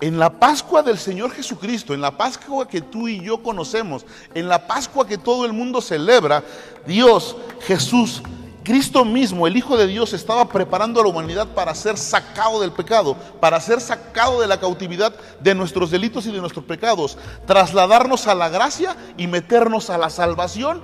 En 0.01 0.19
la 0.19 0.39
Pascua 0.39 0.83
del 0.83 0.99
Señor 0.99 1.31
Jesucristo, 1.31 1.95
en 1.95 2.03
la 2.03 2.17
Pascua 2.17 2.69
que 2.69 2.83
tú 2.83 3.09
y 3.09 3.23
yo 3.23 3.43
conocemos, 3.43 4.05
en 4.35 4.47
la 4.49 4.67
Pascua 4.67 5.07
que 5.07 5.17
todo 5.17 5.47
el 5.47 5.55
mundo 5.55 5.81
celebra, 5.81 6.45
Dios, 6.87 7.37
Jesús, 7.61 8.23
Cristo 8.63 9.05
mismo, 9.05 9.47
el 9.47 9.57
Hijo 9.57 9.77
de 9.77 9.87
Dios, 9.87 10.13
estaba 10.13 10.49
preparando 10.49 11.01
a 11.01 11.05
la 11.05 11.09
humanidad 11.09 11.47
para 11.55 11.75
ser 11.75 11.97
sacado 11.97 12.61
del 12.61 12.73
pecado, 12.73 13.17
para 13.41 13.61
ser 13.61 13.81
sacado 13.81 14.41
de 14.41 14.49
la 14.49 14.61
cautividad 14.61 15.15
de 15.41 15.55
nuestros 15.55 15.91
delitos 15.91 16.27
y 16.27 16.33
de 16.33 16.41
nuestros 16.41 16.65
pecados, 16.65 17.17
trasladarnos 17.47 18.27
a 18.27 18.35
la 18.35 18.51
gracia 18.51 18.97
y 19.17 19.29
meternos 19.29 19.89
a 19.89 19.97
la 19.97 20.11
salvación. 20.11 20.83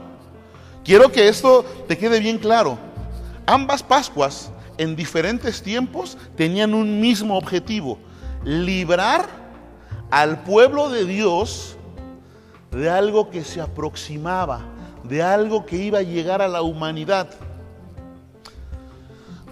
Quiero 0.84 1.12
que 1.12 1.28
esto 1.28 1.64
te 1.86 1.98
quede 1.98 2.18
bien 2.20 2.38
claro. 2.38 2.78
Ambas 3.46 3.82
Pascuas 3.82 4.52
en 4.78 4.96
diferentes 4.96 5.62
tiempos 5.62 6.16
tenían 6.36 6.72
un 6.72 7.00
mismo 7.00 7.36
objetivo, 7.36 7.98
librar 8.44 9.28
al 10.10 10.42
pueblo 10.42 10.90
de 10.90 11.04
Dios 11.04 11.76
de 12.70 12.88
algo 12.88 13.30
que 13.30 13.44
se 13.44 13.60
aproximaba, 13.60 14.62
de 15.04 15.22
algo 15.22 15.66
que 15.66 15.76
iba 15.76 15.98
a 15.98 16.02
llegar 16.02 16.42
a 16.42 16.48
la 16.48 16.62
humanidad. 16.62 17.28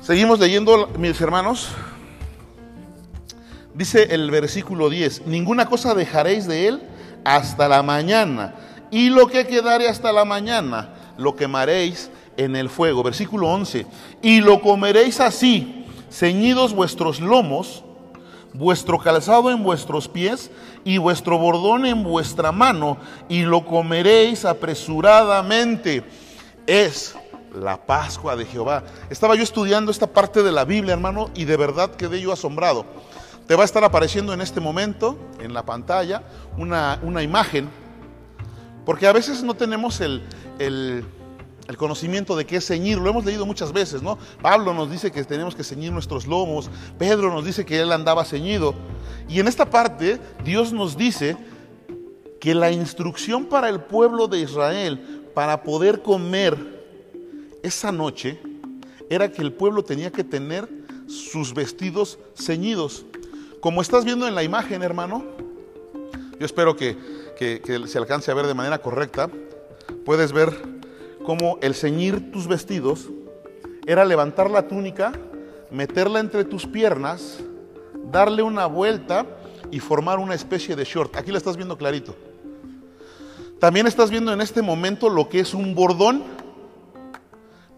Seguimos 0.00 0.38
leyendo, 0.38 0.88
mis 0.98 1.20
hermanos. 1.20 1.68
Dice 3.74 4.14
el 4.14 4.30
versículo 4.30 4.90
10, 4.90 5.26
ninguna 5.26 5.66
cosa 5.66 5.94
dejaréis 5.94 6.46
de 6.46 6.68
él 6.68 6.82
hasta 7.24 7.68
la 7.68 7.82
mañana, 7.82 8.54
y 8.90 9.10
lo 9.10 9.28
que 9.28 9.46
quedare 9.46 9.88
hasta 9.88 10.12
la 10.12 10.24
mañana, 10.24 10.94
lo 11.16 11.36
quemaréis 11.36 12.10
en 12.36 12.56
el 12.56 12.68
fuego. 12.68 13.02
Versículo 13.02 13.48
11, 13.48 13.86
y 14.22 14.40
lo 14.40 14.60
comeréis 14.60 15.20
así, 15.20 15.86
ceñidos 16.10 16.74
vuestros 16.74 17.20
lomos, 17.20 17.84
vuestro 18.52 18.98
calzado 18.98 19.50
en 19.50 19.62
vuestros 19.62 20.08
pies 20.08 20.50
y 20.84 20.98
vuestro 20.98 21.38
bordón 21.38 21.86
en 21.86 22.02
vuestra 22.02 22.52
mano, 22.52 22.98
y 23.28 23.42
lo 23.42 23.64
comeréis 23.64 24.44
apresuradamente. 24.44 26.04
Es 26.66 27.14
la 27.54 27.84
Pascua 27.84 28.36
de 28.36 28.46
Jehová. 28.46 28.84
Estaba 29.08 29.34
yo 29.34 29.42
estudiando 29.42 29.90
esta 29.90 30.06
parte 30.06 30.42
de 30.42 30.52
la 30.52 30.64
Biblia, 30.64 30.94
hermano, 30.94 31.30
y 31.34 31.44
de 31.44 31.56
verdad 31.56 31.90
quedé 31.96 32.20
yo 32.20 32.32
asombrado. 32.32 32.86
Te 33.46 33.56
va 33.56 33.62
a 33.62 33.64
estar 33.64 33.82
apareciendo 33.82 34.32
en 34.32 34.40
este 34.40 34.60
momento, 34.60 35.18
en 35.40 35.52
la 35.52 35.64
pantalla, 35.64 36.22
una, 36.56 37.00
una 37.02 37.22
imagen, 37.22 37.68
porque 38.86 39.06
a 39.06 39.12
veces 39.12 39.42
no 39.42 39.54
tenemos 39.54 40.00
el, 40.00 40.22
el, 40.58 41.04
el 41.70 41.76
conocimiento 41.76 42.34
de 42.34 42.46
qué 42.46 42.56
es 42.56 42.66
ceñir, 42.66 42.98
lo 42.98 43.08
hemos 43.08 43.24
leído 43.24 43.46
muchas 43.46 43.72
veces, 43.72 44.02
¿no? 44.02 44.18
Pablo 44.42 44.74
nos 44.74 44.90
dice 44.90 45.12
que 45.12 45.22
tenemos 45.22 45.54
que 45.54 45.62
ceñir 45.62 45.92
nuestros 45.92 46.26
lomos, 46.26 46.68
Pedro 46.98 47.32
nos 47.32 47.44
dice 47.44 47.64
que 47.64 47.78
él 47.78 47.92
andaba 47.92 48.24
ceñido, 48.24 48.74
y 49.28 49.38
en 49.38 49.46
esta 49.46 49.70
parte 49.70 50.18
Dios 50.44 50.72
nos 50.72 50.96
dice 50.96 51.36
que 52.40 52.56
la 52.56 52.72
instrucción 52.72 53.46
para 53.46 53.68
el 53.68 53.80
pueblo 53.82 54.26
de 54.26 54.40
Israel, 54.40 55.28
para 55.32 55.62
poder 55.62 56.02
comer 56.02 56.82
esa 57.62 57.92
noche, 57.92 58.40
era 59.08 59.30
que 59.30 59.40
el 59.40 59.52
pueblo 59.52 59.84
tenía 59.84 60.10
que 60.10 60.24
tener 60.24 60.68
sus 61.06 61.54
vestidos 61.54 62.18
ceñidos. 62.34 63.04
Como 63.60 63.80
estás 63.80 64.04
viendo 64.04 64.26
en 64.26 64.34
la 64.34 64.42
imagen, 64.42 64.82
hermano, 64.82 65.24
yo 66.36 66.46
espero 66.46 66.74
que, 66.74 66.96
que, 67.38 67.60
que 67.60 67.86
se 67.86 67.98
alcance 67.98 68.32
a 68.32 68.34
ver 68.34 68.48
de 68.48 68.54
manera 68.54 68.78
correcta, 68.78 69.30
puedes 70.04 70.32
ver 70.32 70.79
cómo 71.30 71.58
el 71.62 71.76
ceñir 71.76 72.32
tus 72.32 72.48
vestidos 72.48 73.08
era 73.86 74.04
levantar 74.04 74.50
la 74.50 74.66
túnica, 74.66 75.12
meterla 75.70 76.18
entre 76.18 76.42
tus 76.44 76.66
piernas, 76.66 77.38
darle 78.10 78.42
una 78.42 78.66
vuelta 78.66 79.24
y 79.70 79.78
formar 79.78 80.18
una 80.18 80.34
especie 80.34 80.74
de 80.74 80.82
short. 80.82 81.14
Aquí 81.14 81.30
lo 81.30 81.38
estás 81.38 81.54
viendo 81.56 81.78
clarito. 81.78 82.16
También 83.60 83.86
estás 83.86 84.10
viendo 84.10 84.32
en 84.32 84.40
este 84.40 84.60
momento 84.60 85.08
lo 85.08 85.28
que 85.28 85.38
es 85.38 85.54
un 85.54 85.72
bordón. 85.72 86.24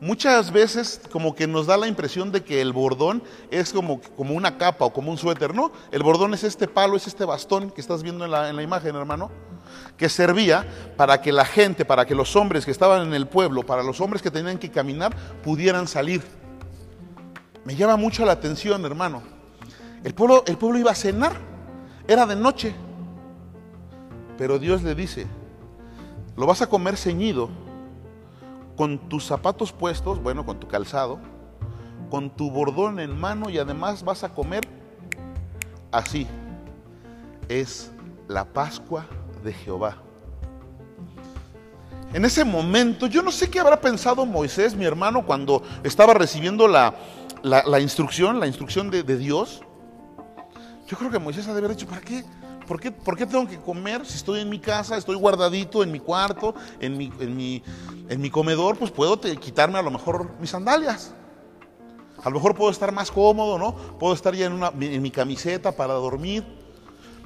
Muchas 0.03 0.51
veces 0.51 1.01
como 1.13 1.33
que 1.37 1.47
nos 1.47 1.69
da 1.69 1.77
la 1.77 1.87
impresión 1.87 2.33
de 2.33 2.43
que 2.43 2.61
el 2.61 2.73
bordón 2.73 3.23
es 3.53 3.73
como, 3.73 4.01
como 4.17 4.35
una 4.35 4.59
capa 4.59 4.85
o 4.85 4.93
como 4.93 5.13
un 5.13 5.17
suéter, 5.17 5.55
¿no? 5.55 5.71
El 5.93 6.03
bordón 6.03 6.35
es 6.35 6.43
este 6.43 6.67
palo, 6.67 6.97
es 6.97 7.07
este 7.07 7.25
bastón 7.25 7.71
que 7.71 7.81
estás 7.81 8.03
viendo 8.03 8.25
en 8.25 8.33
la, 8.33 8.51
en 8.51 8.57
la 8.57 8.65
imagen, 8.65 8.97
hermano, 8.97 9.31
que 9.97 10.09
servía 10.09 10.67
para 10.97 11.21
que 11.21 11.31
la 11.31 11.45
gente, 11.45 11.85
para 11.85 12.05
que 12.05 12.17
los 12.17 12.35
hombres 12.35 12.65
que 12.65 12.73
estaban 12.73 13.07
en 13.07 13.15
el 13.15 13.29
pueblo, 13.29 13.63
para 13.65 13.85
los 13.85 14.01
hombres 14.01 14.23
que 14.23 14.33
tenían 14.33 14.59
que 14.59 14.73
caminar, 14.73 15.15
pudieran 15.45 15.87
salir. 15.87 16.21
Me 17.65 17.77
llama 17.77 17.95
mucho 17.95 18.25
la 18.25 18.33
atención, 18.33 18.85
hermano. 18.85 19.23
El 20.03 20.15
pueblo, 20.15 20.43
el 20.49 20.59
pueblo 20.59 20.81
iba 20.81 20.91
a 20.91 20.97
cenar, 20.97 21.35
era 22.09 22.27
de 22.27 22.35
noche, 22.35 22.75
pero 24.37 24.59
Dios 24.59 24.83
le 24.83 24.97
dice, 24.97 25.29
lo 26.37 26.45
vas 26.45 26.61
a 26.61 26.67
comer 26.67 26.97
ceñido, 26.97 27.62
con 28.77 28.99
tus 29.09 29.25
zapatos 29.25 29.73
puestos, 29.73 30.23
bueno, 30.23 30.45
con 30.47 30.59
tu 30.59 30.69
calzado, 30.69 31.19
con 32.11 32.31
tu 32.31 32.51
bordón 32.51 33.01
en 33.01 33.19
mano 33.19 33.51
y 33.51 33.59
además 33.59 34.05
vas 34.05 34.25
a 34.25 34.33
comer 34.35 34.67
así. 35.91 36.27
Es 37.49 37.91
la 38.29 38.45
Pascua 38.45 39.07
de 39.43 39.53
Jehová. 39.53 39.97
En 42.13 42.25
ese 42.25 42.45
momento, 42.45 43.07
yo 43.07 43.23
no 43.23 43.33
sé 43.33 43.49
qué 43.49 43.59
habrá 43.59 43.81
pensado 43.81 44.27
Moisés, 44.27 44.75
mi 44.75 44.85
hermano, 44.85 45.25
cuando 45.25 45.63
estaba 45.83 46.13
recibiendo 46.13 46.69
la, 46.69 46.95
la, 47.43 47.81
instrucción, 47.81 48.39
la 48.39 48.47
instrucción 48.47 48.91
de, 48.91 49.03
de, 49.03 49.17
Dios. 49.17 49.63
Yo 50.87 50.99
creo 50.99 51.11
que 51.11 51.19
Moisés 51.19 51.49
ha 51.49 51.53
de 51.53 51.59
haber 51.59 51.71
dicho, 51.71 51.87
¿para 51.87 52.03
qué? 52.03 52.23
¿Por 52.67 52.81
qué, 52.81 52.91
¿Por 52.91 53.17
qué, 53.17 53.27
tengo 53.27 53.47
que 53.47 53.59
comer 53.59 54.07
si 54.07 54.17
estoy 54.17 54.41
en 54.41 54.49
mi 54.49 54.59
casa, 54.59 54.97
estoy 54.97 55.17
guardadito 55.17 55.83
en 55.83 55.91
mi 55.91 56.01
cuarto, 56.01 56.55
en 56.81 56.97
mi, 56.97 58.31
comedor? 58.31 58.77
Pues 58.77 58.91
puedo 58.91 59.21
quitarme 59.21 59.79
a 59.79 59.83
lo 59.83 59.91
mejor 59.91 60.31
mis 60.41 60.51
sandalias. 60.51 61.15
A 62.23 62.31
lo 62.31 62.37
mejor 62.37 62.55
puedo 62.55 62.71
estar 62.71 62.93
más 62.93 63.11
cómodo, 63.11 63.59
¿no? 63.59 63.75
Puedo 63.99 64.15
estar 64.15 64.35
ya 64.35 64.47
en, 64.47 64.63
en 64.81 65.03
mi 65.03 65.11
camiseta 65.11 65.73
para 65.73 65.95
dormir. 65.95 66.45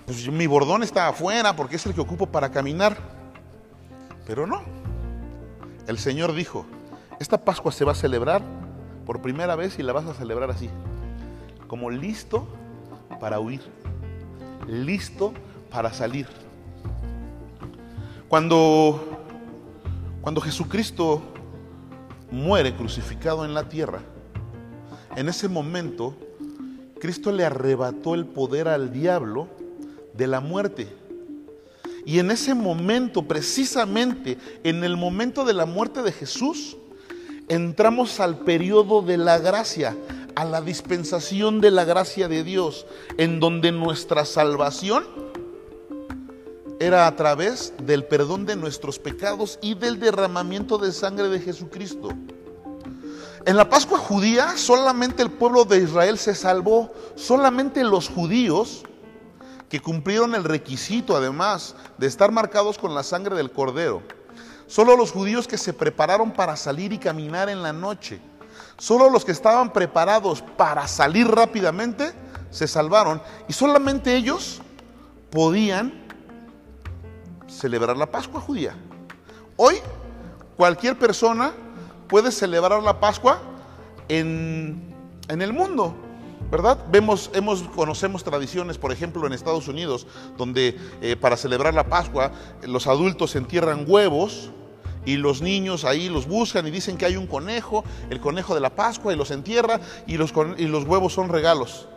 Pues 0.07 0.29
mi 0.29 0.47
bordón 0.47 0.83
está 0.83 1.09
afuera 1.09 1.55
porque 1.55 1.77
es 1.77 1.85
el 1.87 1.95
que 1.95 2.01
ocupo 2.01 2.27
para 2.27 2.51
caminar. 2.51 2.97
Pero 4.27 4.47
no. 4.47 4.63
El 5.87 5.99
Señor 5.99 6.35
dijo, 6.35 6.67
esta 7.21 7.45
Pascua 7.45 7.73
se 7.73 7.85
va 7.85 7.93
a 7.93 7.95
celebrar 7.95 8.43
por 9.07 9.23
primera 9.23 9.55
vez 9.55 9.79
y 9.79 9.83
la 9.83 9.93
vas 9.93 10.05
a 10.07 10.15
celebrar 10.15 10.51
así, 10.51 10.69
como 11.69 11.91
listo 11.91 12.47
para 13.21 13.39
huir, 13.39 13.63
listo 14.67 15.33
para 15.71 15.93
salir. 15.93 16.27
Cuando, 18.29 19.05
cuando 20.21 20.41
Jesucristo 20.41 21.23
muere 22.31 22.75
crucificado 22.75 23.45
en 23.45 23.55
la 23.55 23.69
tierra, 23.69 24.01
en 25.15 25.29
ese 25.29 25.49
momento 25.49 26.15
Cristo 27.01 27.31
le 27.31 27.45
arrebató 27.45 28.15
el 28.15 28.27
poder 28.27 28.69
al 28.69 28.93
diablo 28.93 29.49
de 30.15 30.27
la 30.27 30.41
muerte. 30.41 30.89
Y 32.05 32.19
en 32.21 32.31
ese 32.31 32.55
momento, 32.55 33.23
precisamente 33.23 34.39
en 34.65 34.85
el 34.85 34.97
momento 34.97 35.45
de 35.45 35.53
la 35.53 35.67
muerte 35.67 36.03
de 36.03 36.13
Jesús, 36.13 36.77
entramos 37.49 38.21
al 38.21 38.39
periodo 38.39 39.03
de 39.03 39.19
la 39.19 39.39
gracia, 39.39 39.97
a 40.37 40.45
la 40.45 40.61
dispensación 40.61 41.61
de 41.61 41.71
la 41.71 41.85
gracia 41.85 42.29
de 42.29 42.45
Dios, 42.45 42.87
en 43.17 43.41
donde 43.41 43.73
nuestra 43.73 44.25
salvación 44.25 45.05
era 46.79 47.07
a 47.07 47.17
través 47.17 47.73
del 47.83 48.05
perdón 48.05 48.45
de 48.45 48.55
nuestros 48.55 48.99
pecados 48.99 49.59
y 49.63 49.75
del 49.75 49.99
derramamiento 49.99 50.77
de 50.77 50.93
sangre 50.93 51.29
de 51.29 51.41
Jesucristo. 51.41 52.11
En 53.47 53.57
la 53.57 53.69
Pascua 53.69 53.99
judía 53.99 54.59
solamente 54.59 55.23
el 55.23 55.31
pueblo 55.31 55.65
de 55.65 55.79
Israel 55.79 56.19
se 56.19 56.35
salvó, 56.35 56.93
solamente 57.15 57.83
los 57.83 58.09
judíos 58.09 58.83
que 59.71 59.81
cumplieron 59.81 60.35
el 60.35 60.45
requisito 60.45 61.17
además 61.17 61.75
de 61.97 62.09
estar 62.09 62.31
marcados 62.31 62.77
con 62.77 62.95
la 62.95 63.03
sangre 63.03 63.37
del 63.37 63.51
cordero. 63.51 64.03
Solo 64.67 64.97
los 64.97 65.13
judíos 65.13 65.49
que 65.49 65.57
se 65.57 65.73
prepararon 65.73 66.33
para 66.33 66.57
salir 66.57 66.93
y 66.93 66.99
caminar 66.99 67.49
en 67.49 67.63
la 67.63 67.73
noche. 67.73 68.21
Solo 68.79 69.11
los 69.11 69.25
que 69.25 69.33
estaban 69.33 69.73
preparados 69.73 70.43
para 70.43 70.87
salir 70.87 71.27
rápidamente 71.29 72.13
se 72.51 72.69
salvaron 72.69 73.23
y 73.49 73.53
solamente 73.53 74.15
ellos 74.15 74.61
podían 75.31 76.07
celebrar 77.49 77.97
la 77.97 78.07
Pascua 78.07 78.41
judía. 78.41 78.75
Hoy 79.57 79.77
cualquier 80.57 80.99
persona 80.99 81.53
puede 82.09 82.31
celebrar 82.31 82.83
la 82.83 83.01
Pascua 83.01 83.41
en, 84.09 84.95
en 85.29 85.43
el 85.43 85.53
mundo. 85.53 85.95
¿verdad? 86.51 86.79
Vemos, 86.91 87.31
hemos, 87.35 87.63
conocemos 87.63 88.23
tradiciones, 88.23 88.79
por 88.79 88.93
ejemplo, 88.93 89.27
en 89.27 89.33
Estados 89.33 89.69
Unidos, 89.69 90.07
donde 90.37 90.79
eh, 91.01 91.17
para 91.17 91.37
celebrar 91.37 91.75
la 91.75 91.89
Pascua 91.89 92.31
los 92.63 92.87
adultos 92.87 93.35
entierran 93.37 93.85
huevos 93.89 94.51
y 95.07 95.17
los 95.17 95.41
niños 95.41 95.85
ahí 95.85 96.11
los 96.11 96.27
buscan 96.27 96.67
y 96.67 96.71
dicen 96.71 96.99
que 96.99 97.07
hay 97.07 97.17
un 97.17 97.27
conejo, 97.27 97.85
el 98.11 98.21
conejo 98.21 98.55
de 98.55 98.61
la 98.61 98.71
Pascua, 98.71 99.15
y 99.15 99.17
los 99.17 99.31
entierra 99.31 99.81
y 100.07 100.19
los, 100.19 100.35
y 100.59 100.67
los 100.67 100.85
huevos 100.85 101.15
son 101.15 101.31
regalos. 101.31 101.89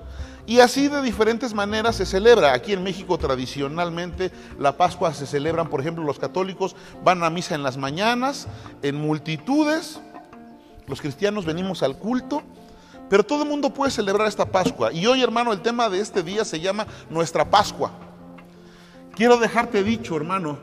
Y 0.45 0.61
así 0.61 0.87
de 0.87 1.01
diferentes 1.01 1.53
maneras 1.53 1.97
se 1.97 2.05
celebra. 2.05 2.53
Aquí 2.53 2.73
en 2.73 2.81
México 2.81 3.17
tradicionalmente 3.17 4.31
la 4.57 4.77
Pascua 4.77 5.13
se 5.13 5.27
celebran, 5.27 5.69
por 5.69 5.81
ejemplo, 5.81 6.03
los 6.03 6.17
católicos 6.17 6.75
van 7.03 7.23
a 7.23 7.29
misa 7.29 7.53
en 7.55 7.63
las 7.63 7.77
mañanas, 7.77 8.47
en 8.81 8.95
multitudes. 8.95 9.99
Los 10.87 11.01
cristianos 11.01 11.45
venimos 11.45 11.83
al 11.83 11.97
culto 11.97 12.41
pero 13.09 13.25
todo 13.25 13.43
el 13.43 13.49
mundo 13.49 13.71
puede 13.71 13.91
celebrar 13.91 14.27
esta 14.27 14.45
Pascua. 14.45 14.93
Y 14.93 15.07
hoy, 15.07 15.23
hermano, 15.23 15.51
el 15.51 15.61
tema 15.61 15.89
de 15.89 15.99
este 15.99 16.21
día 16.21 16.45
se 16.45 16.59
llama 16.59 16.85
Nuestra 17.09 17.49
Pascua. 17.49 17.91
Quiero 19.15 19.37
dejarte 19.37 19.83
dicho, 19.83 20.15
hermano, 20.15 20.59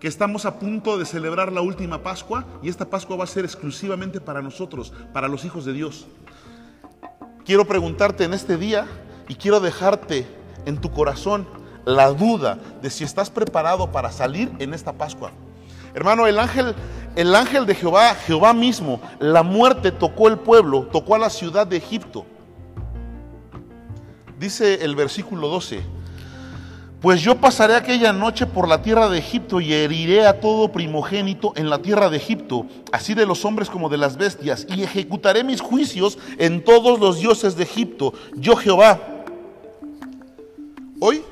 que 0.00 0.08
estamos 0.08 0.44
a 0.44 0.58
punto 0.58 0.96
de 0.96 1.04
celebrar 1.04 1.52
la 1.52 1.60
última 1.60 2.02
Pascua 2.02 2.44
y 2.62 2.68
esta 2.68 2.84
Pascua 2.84 3.16
va 3.16 3.24
a 3.24 3.28
ser 3.28 3.44
exclusivamente 3.44 4.20
para 4.20 4.42
nosotros, 4.42 4.92
para 5.12 5.28
los 5.28 5.44
hijos 5.44 5.64
de 5.64 5.72
Dios. 5.72 6.06
Quiero 7.44 7.66
preguntarte 7.66 8.24
en 8.24 8.34
este 8.34 8.56
día 8.56 8.86
y 9.28 9.34
quiero 9.34 9.60
dejarte 9.60 10.26
en 10.66 10.80
tu 10.80 10.90
corazón 10.90 11.48
la 11.84 12.08
duda 12.08 12.58
de 12.82 12.90
si 12.90 13.04
estás 13.04 13.30
preparado 13.30 13.90
para 13.90 14.12
salir 14.12 14.52
en 14.58 14.74
esta 14.74 14.92
Pascua. 14.92 15.32
Hermano, 15.94 16.26
el 16.26 16.38
ángel, 16.38 16.74
el 17.16 17.34
ángel 17.34 17.66
de 17.66 17.74
Jehová, 17.74 18.14
Jehová 18.14 18.52
mismo, 18.52 19.00
la 19.18 19.42
muerte 19.42 19.90
tocó 19.90 20.28
el 20.28 20.38
pueblo, 20.38 20.88
tocó 20.92 21.14
a 21.14 21.18
la 21.18 21.30
ciudad 21.30 21.66
de 21.66 21.78
Egipto. 21.78 22.26
Dice 24.38 24.84
el 24.84 24.94
versículo 24.94 25.48
12, 25.48 25.82
pues 27.00 27.20
yo 27.22 27.36
pasaré 27.36 27.76
aquella 27.76 28.12
noche 28.12 28.46
por 28.46 28.66
la 28.66 28.82
tierra 28.82 29.08
de 29.08 29.18
Egipto 29.18 29.60
y 29.60 29.72
heriré 29.72 30.26
a 30.26 30.40
todo 30.40 30.72
primogénito 30.72 31.52
en 31.54 31.70
la 31.70 31.80
tierra 31.80 32.10
de 32.10 32.16
Egipto, 32.16 32.66
así 32.90 33.14
de 33.14 33.24
los 33.24 33.44
hombres 33.44 33.70
como 33.70 33.88
de 33.88 33.98
las 33.98 34.16
bestias, 34.16 34.66
y 34.68 34.82
ejecutaré 34.82 35.44
mis 35.44 35.60
juicios 35.60 36.18
en 36.38 36.64
todos 36.64 36.98
los 36.98 37.20
dioses 37.20 37.56
de 37.56 37.62
Egipto, 37.62 38.12
yo 38.34 38.56
Jehová. 38.56 39.00
Hoy 40.98 41.22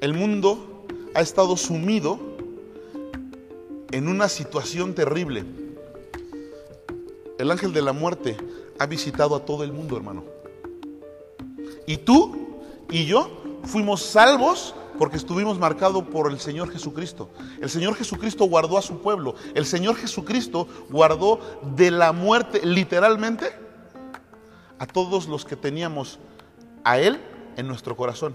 el 0.00 0.14
mundo 0.14 0.86
ha 1.14 1.20
estado 1.20 1.56
sumido 1.56 2.18
en 3.92 4.08
una 4.08 4.28
situación 4.28 4.94
terrible. 4.94 5.44
El 7.38 7.50
ángel 7.50 7.72
de 7.72 7.82
la 7.82 7.92
muerte 7.92 8.36
ha 8.78 8.86
visitado 8.86 9.36
a 9.36 9.44
todo 9.44 9.62
el 9.62 9.72
mundo, 9.72 9.96
hermano. 9.96 10.24
Y 11.86 11.98
tú 11.98 12.36
y 12.90 13.06
yo 13.06 13.39
fuimos 13.64 14.02
salvos 14.02 14.74
porque 14.98 15.16
estuvimos 15.16 15.58
marcados 15.58 16.04
por 16.04 16.30
el 16.30 16.38
Señor 16.38 16.70
Jesucristo. 16.70 17.30
El 17.60 17.70
Señor 17.70 17.94
Jesucristo 17.94 18.44
guardó 18.44 18.76
a 18.76 18.82
su 18.82 18.98
pueblo. 19.00 19.34
El 19.54 19.64
Señor 19.64 19.96
Jesucristo 19.96 20.68
guardó 20.90 21.40
de 21.74 21.90
la 21.90 22.12
muerte, 22.12 22.60
literalmente, 22.64 23.50
a 24.78 24.86
todos 24.86 25.26
los 25.26 25.44
que 25.44 25.56
teníamos 25.56 26.18
a 26.84 26.98
Él 26.98 27.20
en 27.56 27.66
nuestro 27.66 27.96
corazón. 27.96 28.34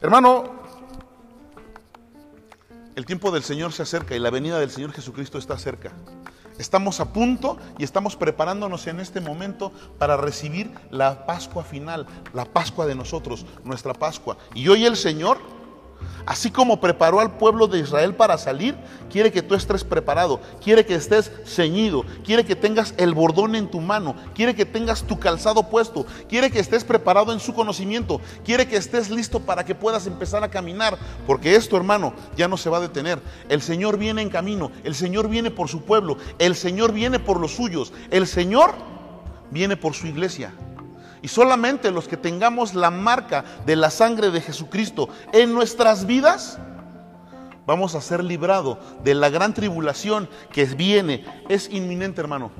Hermano, 0.00 0.44
el 2.94 3.06
tiempo 3.06 3.30
del 3.30 3.42
Señor 3.42 3.72
se 3.72 3.82
acerca 3.82 4.16
y 4.16 4.18
la 4.18 4.30
venida 4.30 4.58
del 4.58 4.70
Señor 4.70 4.92
Jesucristo 4.92 5.38
está 5.38 5.58
cerca. 5.58 5.92
Estamos 6.58 7.00
a 7.00 7.12
punto 7.12 7.56
y 7.78 7.84
estamos 7.84 8.16
preparándonos 8.16 8.86
en 8.86 9.00
este 9.00 9.20
momento 9.20 9.72
para 9.98 10.16
recibir 10.16 10.70
la 10.90 11.26
Pascua 11.26 11.64
final, 11.64 12.06
la 12.32 12.44
Pascua 12.44 12.86
de 12.86 12.94
nosotros, 12.94 13.46
nuestra 13.64 13.94
Pascua. 13.94 14.36
Y 14.54 14.68
hoy 14.68 14.84
el 14.84 14.96
Señor 14.96 15.38
Así 16.26 16.50
como 16.50 16.80
preparó 16.80 17.20
al 17.20 17.36
pueblo 17.36 17.66
de 17.66 17.80
Israel 17.80 18.14
para 18.14 18.38
salir, 18.38 18.76
quiere 19.10 19.32
que 19.32 19.42
tú 19.42 19.54
estés 19.54 19.84
preparado, 19.84 20.40
quiere 20.62 20.86
que 20.86 20.94
estés 20.94 21.32
ceñido, 21.44 22.04
quiere 22.24 22.44
que 22.44 22.56
tengas 22.56 22.94
el 22.96 23.14
bordón 23.14 23.54
en 23.56 23.70
tu 23.70 23.80
mano, 23.80 24.14
quiere 24.34 24.54
que 24.54 24.64
tengas 24.64 25.02
tu 25.02 25.18
calzado 25.18 25.68
puesto, 25.68 26.06
quiere 26.28 26.50
que 26.50 26.60
estés 26.60 26.84
preparado 26.84 27.32
en 27.32 27.40
su 27.40 27.54
conocimiento, 27.54 28.20
quiere 28.44 28.66
que 28.66 28.76
estés 28.76 29.10
listo 29.10 29.40
para 29.40 29.64
que 29.64 29.74
puedas 29.74 30.06
empezar 30.06 30.44
a 30.44 30.50
caminar, 30.50 30.96
porque 31.26 31.56
esto, 31.56 31.76
hermano, 31.76 32.14
ya 32.36 32.48
no 32.48 32.56
se 32.56 32.70
va 32.70 32.78
a 32.78 32.82
detener. 32.82 33.20
El 33.48 33.60
Señor 33.60 33.98
viene 33.98 34.22
en 34.22 34.30
camino, 34.30 34.70
el 34.84 34.94
Señor 34.94 35.28
viene 35.28 35.50
por 35.50 35.68
su 35.68 35.82
pueblo, 35.82 36.16
el 36.38 36.54
Señor 36.54 36.92
viene 36.92 37.18
por 37.18 37.40
los 37.40 37.54
suyos, 37.54 37.92
el 38.10 38.26
Señor 38.26 38.74
viene 39.50 39.76
por 39.76 39.94
su 39.94 40.06
iglesia. 40.06 40.52
Y 41.22 41.28
solamente 41.28 41.92
los 41.92 42.08
que 42.08 42.16
tengamos 42.16 42.74
la 42.74 42.90
marca 42.90 43.44
de 43.64 43.76
la 43.76 43.90
sangre 43.90 44.30
de 44.30 44.40
Jesucristo 44.40 45.08
en 45.32 45.54
nuestras 45.54 46.04
vidas, 46.04 46.58
vamos 47.64 47.94
a 47.94 48.00
ser 48.00 48.24
librados 48.24 48.78
de 49.04 49.14
la 49.14 49.30
gran 49.30 49.54
tribulación 49.54 50.28
que 50.52 50.64
viene. 50.64 51.24
Es 51.48 51.70
inminente, 51.70 52.20
hermano. 52.20 52.50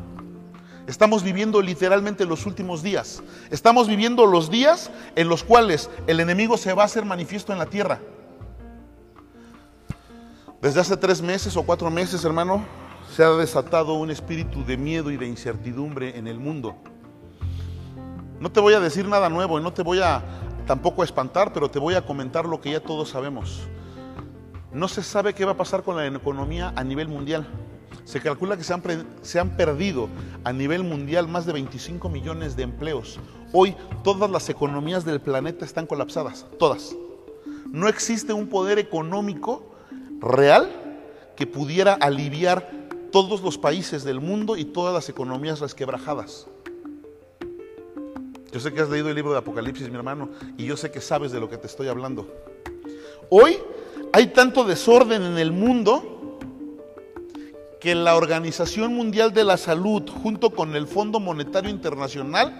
Estamos 0.86 1.24
viviendo 1.24 1.60
literalmente 1.60 2.24
los 2.24 2.46
últimos 2.46 2.84
días. 2.84 3.22
Estamos 3.50 3.88
viviendo 3.88 4.26
los 4.26 4.48
días 4.48 4.90
en 5.16 5.28
los 5.28 5.42
cuales 5.42 5.90
el 6.06 6.20
enemigo 6.20 6.56
se 6.56 6.72
va 6.72 6.82
a 6.82 6.86
hacer 6.86 7.04
manifiesto 7.04 7.52
en 7.52 7.58
la 7.58 7.66
tierra. 7.66 8.00
Desde 10.60 10.80
hace 10.80 10.96
tres 10.96 11.20
meses 11.20 11.56
o 11.56 11.64
cuatro 11.64 11.90
meses, 11.90 12.24
hermano, 12.24 12.64
se 13.16 13.24
ha 13.24 13.30
desatado 13.30 13.94
un 13.94 14.12
espíritu 14.12 14.64
de 14.64 14.76
miedo 14.76 15.10
y 15.10 15.16
de 15.16 15.26
incertidumbre 15.26 16.16
en 16.16 16.28
el 16.28 16.38
mundo. 16.38 16.76
No 18.42 18.50
te 18.50 18.58
voy 18.58 18.74
a 18.74 18.80
decir 18.80 19.06
nada 19.06 19.28
nuevo 19.28 19.60
y 19.60 19.62
no 19.62 19.72
te 19.72 19.82
voy 19.82 20.00
a 20.00 20.20
tampoco 20.66 21.04
espantar, 21.04 21.52
pero 21.52 21.70
te 21.70 21.78
voy 21.78 21.94
a 21.94 22.04
comentar 22.04 22.44
lo 22.44 22.60
que 22.60 22.72
ya 22.72 22.80
todos 22.80 23.10
sabemos. 23.10 23.68
No 24.72 24.88
se 24.88 25.04
sabe 25.04 25.32
qué 25.32 25.44
va 25.44 25.52
a 25.52 25.56
pasar 25.56 25.84
con 25.84 25.94
la 25.94 26.04
economía 26.08 26.72
a 26.74 26.82
nivel 26.82 27.06
mundial. 27.06 27.46
Se 28.04 28.20
calcula 28.20 28.56
que 28.56 28.64
se 28.64 28.74
han, 28.74 28.82
se 29.22 29.38
han, 29.38 29.56
perdido 29.56 30.08
a 30.42 30.52
nivel 30.52 30.82
mundial 30.82 31.28
más 31.28 31.46
de 31.46 31.52
25 31.52 32.08
millones 32.08 32.56
de 32.56 32.64
empleos. 32.64 33.20
Hoy 33.52 33.76
todas 34.02 34.28
las 34.28 34.48
economías 34.48 35.04
del 35.04 35.20
planeta 35.20 35.64
están 35.64 35.86
colapsadas, 35.86 36.44
todas. 36.58 36.96
No 37.70 37.86
existe 37.86 38.32
un 38.32 38.48
poder 38.48 38.80
económico 38.80 39.72
real 40.18 40.68
que 41.36 41.46
pudiera 41.46 41.94
aliviar 41.94 42.68
todos 43.12 43.40
los 43.40 43.56
países 43.56 44.02
del 44.02 44.20
mundo 44.20 44.56
y 44.56 44.64
todas 44.64 44.92
las 44.92 45.08
economías 45.08 45.60
resquebrajadas. 45.60 46.48
Yo 48.52 48.60
sé 48.60 48.72
que 48.74 48.82
has 48.82 48.90
leído 48.90 49.08
el 49.08 49.14
libro 49.14 49.32
de 49.32 49.38
Apocalipsis, 49.38 49.88
mi 49.88 49.96
hermano, 49.96 50.28
y 50.58 50.66
yo 50.66 50.76
sé 50.76 50.90
que 50.90 51.00
sabes 51.00 51.32
de 51.32 51.40
lo 51.40 51.48
que 51.48 51.56
te 51.56 51.66
estoy 51.66 51.88
hablando. 51.88 52.28
Hoy 53.30 53.56
hay 54.12 54.26
tanto 54.26 54.64
desorden 54.64 55.22
en 55.22 55.38
el 55.38 55.52
mundo 55.52 56.38
que 57.80 57.94
la 57.94 58.14
Organización 58.14 58.94
Mundial 58.94 59.32
de 59.32 59.44
la 59.44 59.56
Salud, 59.56 60.02
junto 60.22 60.50
con 60.50 60.76
el 60.76 60.86
Fondo 60.86 61.18
Monetario 61.18 61.70
Internacional, 61.70 62.54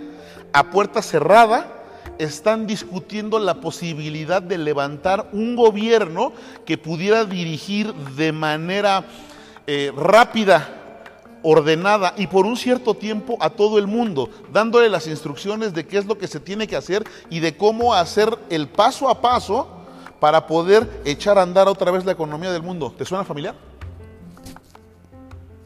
a 0.55 0.70
puerta 0.70 1.02
cerrada, 1.02 1.85
están 2.18 2.66
discutiendo 2.66 3.38
la 3.38 3.61
posibilidad 3.61 4.40
de 4.40 4.57
levantar 4.57 5.28
un 5.33 5.57
gobierno 5.57 6.33
que 6.64 6.78
pudiera 6.78 7.26
dirigir 7.26 7.92
de 7.94 8.33
manera 8.33 9.05
eh, 9.66 9.92
rápida 9.94 10.82
ordenada 11.42 12.14
y 12.16 12.26
por 12.26 12.46
un 12.46 12.57
cierto 12.57 12.94
tiempo 12.94 13.37
a 13.40 13.50
todo 13.50 13.78
el 13.78 13.87
mundo, 13.87 14.31
dándole 14.52 14.88
las 14.88 15.07
instrucciones 15.07 15.74
de 15.74 15.87
qué 15.87 15.98
es 15.98 16.07
lo 16.07 16.18
que 16.18 16.28
se 16.28 16.40
tiene 16.40 16.66
que 16.66 16.76
hacer 16.76 17.05
y 17.31 17.40
de 17.40 17.57
cómo 17.57 17.94
hacer 17.94 18.38
el 18.50 18.68
paso 18.68 19.09
a 19.09 19.20
paso 19.20 19.68
para 20.20 20.46
poder 20.46 21.02
echar 21.05 21.38
a 21.38 21.42
andar 21.42 21.68
otra 21.68 21.90
vez 21.90 22.05
la 22.05 22.12
economía 22.12 22.52
del 22.52 22.62
mundo. 22.62 22.94
¿Te 22.96 23.05
suena 23.05 23.24
familiar? 23.24 23.55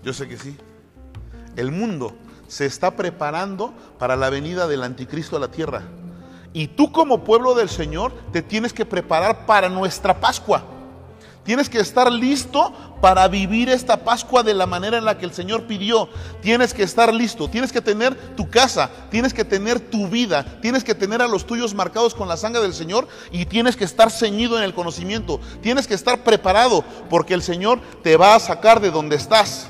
Yo 0.03 0.13
sé 0.13 0.29
que 0.29 0.39
sí. 0.39 0.57
El 1.57 1.73
mundo 1.73 2.15
se 2.49 2.65
está 2.65 2.93
preparando 2.93 3.75
para 3.99 4.17
la 4.17 4.31
venida 4.31 4.67
del 4.67 4.83
anticristo 4.83 5.37
a 5.37 5.41
la 5.41 5.49
tierra. 5.49 5.83
Y 6.53 6.69
tú 6.69 6.91
como 6.91 7.25
pueblo 7.25 7.55
del 7.55 7.69
Señor 7.69 8.13
te 8.33 8.41
tienes 8.41 8.73
que 8.73 8.87
preparar 8.87 9.45
para 9.47 9.69
nuestra 9.69 10.19
Pascua. 10.19 10.65
Tienes 11.47 11.71
que 11.71 11.79
estar 11.79 12.11
listo 12.11 12.73
para 13.01 13.29
vivir 13.29 13.69
esta 13.69 13.99
Pascua 13.99 14.43
de 14.43 14.53
la 14.53 14.67
manera 14.67 14.99
en 14.99 15.05
la 15.05 15.17
que 15.17 15.25
el 15.25 15.33
Señor 15.33 15.63
pidió. 15.69 16.09
Tienes 16.43 16.75
que 16.75 16.83
estar 16.83 17.15
listo, 17.15 17.49
tienes 17.49 17.71
que 17.71 17.81
tener 17.81 18.17
tu 18.35 18.51
casa, 18.51 18.91
tienes 19.11 19.33
que 19.33 19.45
tener 19.45 19.79
tu 19.79 20.09
vida, 20.09 20.59
tienes 20.61 20.83
que 20.83 20.97
tener 20.97 21.23
a 21.23 21.29
los 21.29 21.47
tuyos 21.47 21.73
marcados 21.73 22.17
con 22.17 22.27
la 22.27 22.37
sangre 22.37 22.63
del 22.63 22.75
Señor 22.75 23.07
y 23.31 23.47
tienes 23.47 23.77
que 23.77 23.85
estar 23.85 24.11
ceñido 24.11 24.59
en 24.59 24.65
el 24.65 24.75
conocimiento. 24.75 25.41
Tienes 25.63 25.87
que 25.87 25.95
estar 25.95 26.25
preparado 26.25 26.85
porque 27.09 27.35
el 27.35 27.43
Señor 27.43 27.81
te 28.03 28.17
va 28.17 28.35
a 28.35 28.41
sacar 28.41 28.81
de 28.81 28.91
donde 28.91 29.15
estás. 29.15 29.69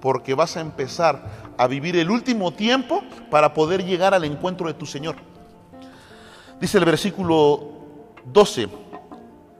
Porque 0.00 0.34
vas 0.34 0.56
a 0.56 0.60
empezar 0.60 1.54
a 1.56 1.68
vivir 1.68 1.94
el 1.96 2.10
último 2.10 2.52
tiempo 2.52 3.04
para 3.30 3.54
poder 3.54 3.84
llegar 3.84 4.14
al 4.14 4.24
encuentro 4.24 4.66
de 4.66 4.74
tu 4.74 4.84
Señor. 4.84 5.14
Dice 6.60 6.78
el 6.78 6.84
versículo 6.84 7.68
12. 8.24 8.87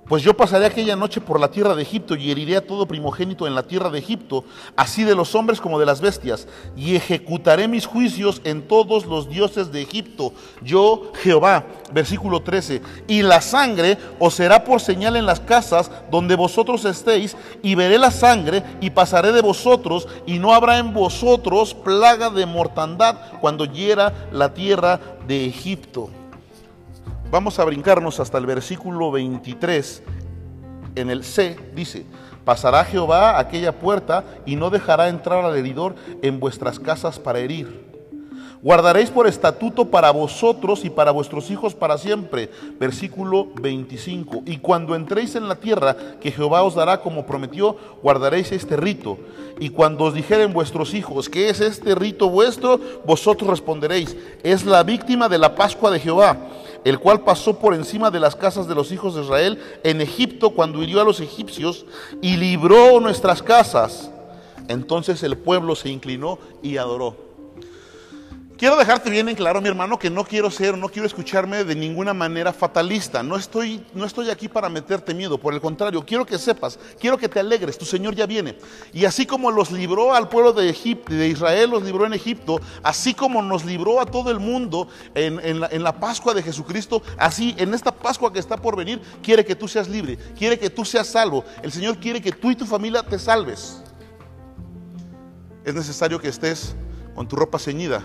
Pues 0.08 0.22
yo 0.22 0.34
pasaré 0.34 0.64
aquella 0.64 0.96
noche 0.96 1.20
por 1.20 1.38
la 1.38 1.50
tierra 1.50 1.74
de 1.74 1.82
Egipto 1.82 2.16
y 2.16 2.30
heriré 2.30 2.56
a 2.56 2.66
todo 2.66 2.88
primogénito 2.88 3.46
en 3.46 3.54
la 3.54 3.64
tierra 3.64 3.90
de 3.90 3.98
Egipto, 3.98 4.42
así 4.74 5.04
de 5.04 5.14
los 5.14 5.34
hombres 5.34 5.60
como 5.60 5.78
de 5.78 5.84
las 5.84 6.00
bestias, 6.00 6.48
y 6.74 6.96
ejecutaré 6.96 7.68
mis 7.68 7.84
juicios 7.84 8.40
en 8.44 8.62
todos 8.62 9.04
los 9.04 9.28
dioses 9.28 9.70
de 9.70 9.82
Egipto. 9.82 10.32
Yo, 10.62 11.12
Jehová, 11.22 11.66
versículo 11.92 12.40
13, 12.40 12.80
y 13.06 13.20
la 13.20 13.42
sangre 13.42 13.98
os 14.18 14.32
será 14.32 14.64
por 14.64 14.80
señal 14.80 15.14
en 15.14 15.26
las 15.26 15.40
casas 15.40 15.90
donde 16.10 16.36
vosotros 16.36 16.86
estéis, 16.86 17.36
y 17.62 17.74
veré 17.74 17.98
la 17.98 18.10
sangre 18.10 18.62
y 18.80 18.88
pasaré 18.88 19.32
de 19.32 19.42
vosotros, 19.42 20.08
y 20.24 20.38
no 20.38 20.54
habrá 20.54 20.78
en 20.78 20.94
vosotros 20.94 21.74
plaga 21.74 22.30
de 22.30 22.46
mortandad 22.46 23.16
cuando 23.42 23.66
hiera 23.66 24.14
la 24.32 24.54
tierra 24.54 24.98
de 25.26 25.44
Egipto. 25.44 26.08
Vamos 27.30 27.58
a 27.58 27.64
brincarnos 27.64 28.20
hasta 28.20 28.38
el 28.38 28.46
versículo 28.46 29.10
23. 29.10 30.02
En 30.94 31.10
el 31.10 31.24
C 31.24 31.58
dice, 31.74 32.06
pasará 32.42 32.82
Jehová 32.86 33.38
aquella 33.38 33.78
puerta 33.78 34.24
y 34.46 34.56
no 34.56 34.70
dejará 34.70 35.10
entrar 35.10 35.44
al 35.44 35.54
heridor 35.54 35.94
en 36.22 36.40
vuestras 36.40 36.80
casas 36.80 37.18
para 37.18 37.40
herir. 37.40 37.86
Guardaréis 38.62 39.10
por 39.10 39.26
estatuto 39.26 39.84
para 39.84 40.10
vosotros 40.10 40.86
y 40.86 40.90
para 40.90 41.10
vuestros 41.10 41.50
hijos 41.50 41.74
para 41.74 41.98
siempre. 41.98 42.50
Versículo 42.80 43.48
25. 43.60 44.44
Y 44.46 44.56
cuando 44.56 44.94
entréis 44.94 45.36
en 45.36 45.48
la 45.48 45.56
tierra 45.56 45.96
que 46.18 46.32
Jehová 46.32 46.62
os 46.62 46.74
dará 46.74 47.02
como 47.02 47.26
prometió, 47.26 47.76
guardaréis 48.02 48.52
este 48.52 48.74
rito. 48.78 49.18
Y 49.60 49.68
cuando 49.68 50.04
os 50.04 50.14
dijeren 50.14 50.54
vuestros 50.54 50.94
hijos, 50.94 51.28
¿qué 51.28 51.50
es 51.50 51.60
este 51.60 51.94
rito 51.94 52.30
vuestro? 52.30 52.80
Vosotros 53.04 53.50
responderéis, 53.50 54.16
es 54.42 54.64
la 54.64 54.82
víctima 54.82 55.28
de 55.28 55.38
la 55.38 55.54
Pascua 55.54 55.90
de 55.90 56.00
Jehová 56.00 56.38
el 56.88 56.98
cual 56.98 57.20
pasó 57.20 57.58
por 57.58 57.74
encima 57.74 58.10
de 58.10 58.20
las 58.20 58.34
casas 58.34 58.66
de 58.66 58.74
los 58.74 58.92
hijos 58.92 59.14
de 59.14 59.22
Israel 59.22 59.62
en 59.84 60.00
Egipto 60.00 60.50
cuando 60.50 60.82
hirió 60.82 61.00
a 61.00 61.04
los 61.04 61.20
egipcios 61.20 61.84
y 62.22 62.36
libró 62.36 63.00
nuestras 63.00 63.42
casas. 63.42 64.10
Entonces 64.68 65.22
el 65.22 65.36
pueblo 65.36 65.74
se 65.74 65.90
inclinó 65.90 66.38
y 66.62 66.76
adoró. 66.76 67.27
Quiero 68.58 68.76
dejarte 68.76 69.08
bien 69.08 69.28
en 69.28 69.36
claro, 69.36 69.60
mi 69.60 69.68
hermano, 69.68 70.00
que 70.00 70.10
no 70.10 70.24
quiero 70.24 70.50
ser, 70.50 70.76
no 70.76 70.88
quiero 70.88 71.06
escucharme 71.06 71.62
de 71.62 71.76
ninguna 71.76 72.12
manera 72.12 72.52
fatalista. 72.52 73.22
No 73.22 73.36
estoy, 73.36 73.86
no 73.94 74.04
estoy 74.04 74.30
aquí 74.30 74.48
para 74.48 74.68
meterte 74.68 75.14
miedo, 75.14 75.38
por 75.38 75.54
el 75.54 75.60
contrario, 75.60 76.04
quiero 76.04 76.26
que 76.26 76.36
sepas, 76.38 76.76
quiero 76.98 77.16
que 77.16 77.28
te 77.28 77.38
alegres, 77.38 77.78
tu 77.78 77.84
Señor 77.84 78.16
ya 78.16 78.26
viene. 78.26 78.58
Y 78.92 79.04
así 79.04 79.26
como 79.26 79.52
los 79.52 79.70
libró 79.70 80.12
al 80.12 80.28
pueblo 80.28 80.52
de, 80.52 80.68
Egipto, 80.70 81.14
de 81.14 81.28
Israel, 81.28 81.70
los 81.70 81.84
libró 81.84 82.04
en 82.04 82.14
Egipto, 82.14 82.60
así 82.82 83.14
como 83.14 83.42
nos 83.42 83.64
libró 83.64 84.00
a 84.00 84.06
todo 84.06 84.32
el 84.32 84.40
mundo 84.40 84.88
en, 85.14 85.38
en 85.40 85.82
la 85.84 86.00
Pascua 86.00 86.34
de 86.34 86.42
Jesucristo, 86.42 87.00
así 87.16 87.54
en 87.58 87.72
esta 87.74 87.94
Pascua 87.94 88.32
que 88.32 88.40
está 88.40 88.56
por 88.56 88.74
venir, 88.74 89.00
quiere 89.22 89.44
que 89.44 89.54
tú 89.54 89.68
seas 89.68 89.88
libre, 89.88 90.18
quiere 90.36 90.58
que 90.58 90.68
tú 90.68 90.84
seas 90.84 91.06
salvo. 91.06 91.44
El 91.62 91.70
Señor 91.70 91.98
quiere 91.98 92.20
que 92.20 92.32
tú 92.32 92.50
y 92.50 92.56
tu 92.56 92.66
familia 92.66 93.04
te 93.04 93.20
salves. 93.20 93.84
Es 95.64 95.76
necesario 95.76 96.18
que 96.18 96.26
estés 96.26 96.74
con 97.14 97.28
tu 97.28 97.36
ropa 97.36 97.60
ceñida 97.60 98.04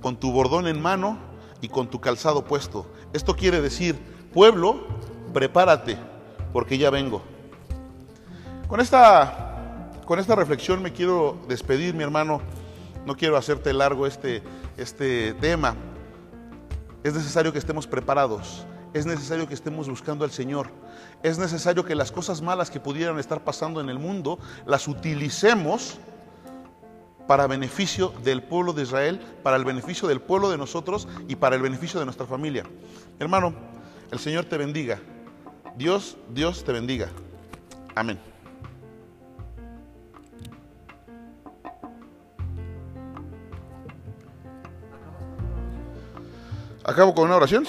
con 0.00 0.16
tu 0.16 0.32
bordón 0.32 0.66
en 0.66 0.80
mano 0.80 1.18
y 1.60 1.68
con 1.68 1.88
tu 1.88 2.00
calzado 2.00 2.44
puesto. 2.44 2.86
Esto 3.12 3.36
quiere 3.36 3.60
decir, 3.60 3.98
pueblo, 4.32 4.86
prepárate, 5.32 5.96
porque 6.52 6.78
ya 6.78 6.90
vengo. 6.90 7.22
Con 8.68 8.80
esta, 8.80 9.90
con 10.06 10.18
esta 10.18 10.34
reflexión 10.34 10.82
me 10.82 10.92
quiero 10.92 11.38
despedir, 11.48 11.94
mi 11.94 12.02
hermano. 12.02 12.40
No 13.06 13.16
quiero 13.16 13.36
hacerte 13.36 13.72
largo 13.72 14.06
este, 14.06 14.42
este 14.76 15.34
tema. 15.34 15.74
Es 17.02 17.14
necesario 17.14 17.52
que 17.52 17.58
estemos 17.58 17.86
preparados. 17.86 18.64
Es 18.92 19.06
necesario 19.06 19.46
que 19.48 19.54
estemos 19.54 19.88
buscando 19.88 20.24
al 20.24 20.30
Señor. 20.30 20.68
Es 21.22 21.38
necesario 21.38 21.84
que 21.84 21.94
las 21.94 22.12
cosas 22.12 22.42
malas 22.42 22.70
que 22.70 22.80
pudieran 22.80 23.18
estar 23.18 23.42
pasando 23.42 23.80
en 23.80 23.88
el 23.88 23.98
mundo 23.98 24.38
las 24.66 24.88
utilicemos 24.88 25.98
para 27.26 27.46
beneficio 27.46 28.12
del 28.24 28.42
pueblo 28.42 28.72
de 28.72 28.82
Israel, 28.82 29.20
para 29.42 29.56
el 29.56 29.64
beneficio 29.64 30.08
del 30.08 30.20
pueblo 30.20 30.50
de 30.50 30.58
nosotros 30.58 31.08
y 31.28 31.36
para 31.36 31.56
el 31.56 31.62
beneficio 31.62 32.00
de 32.00 32.06
nuestra 32.06 32.26
familia. 32.26 32.64
Hermano, 33.18 33.54
el 34.10 34.18
Señor 34.18 34.44
te 34.44 34.56
bendiga. 34.56 35.00
Dios, 35.76 36.16
Dios 36.28 36.64
te 36.64 36.72
bendiga. 36.72 37.08
Amén. 37.94 38.18
Acabo 46.84 47.14
con 47.14 47.26
una 47.26 47.36
oración. 47.36 47.66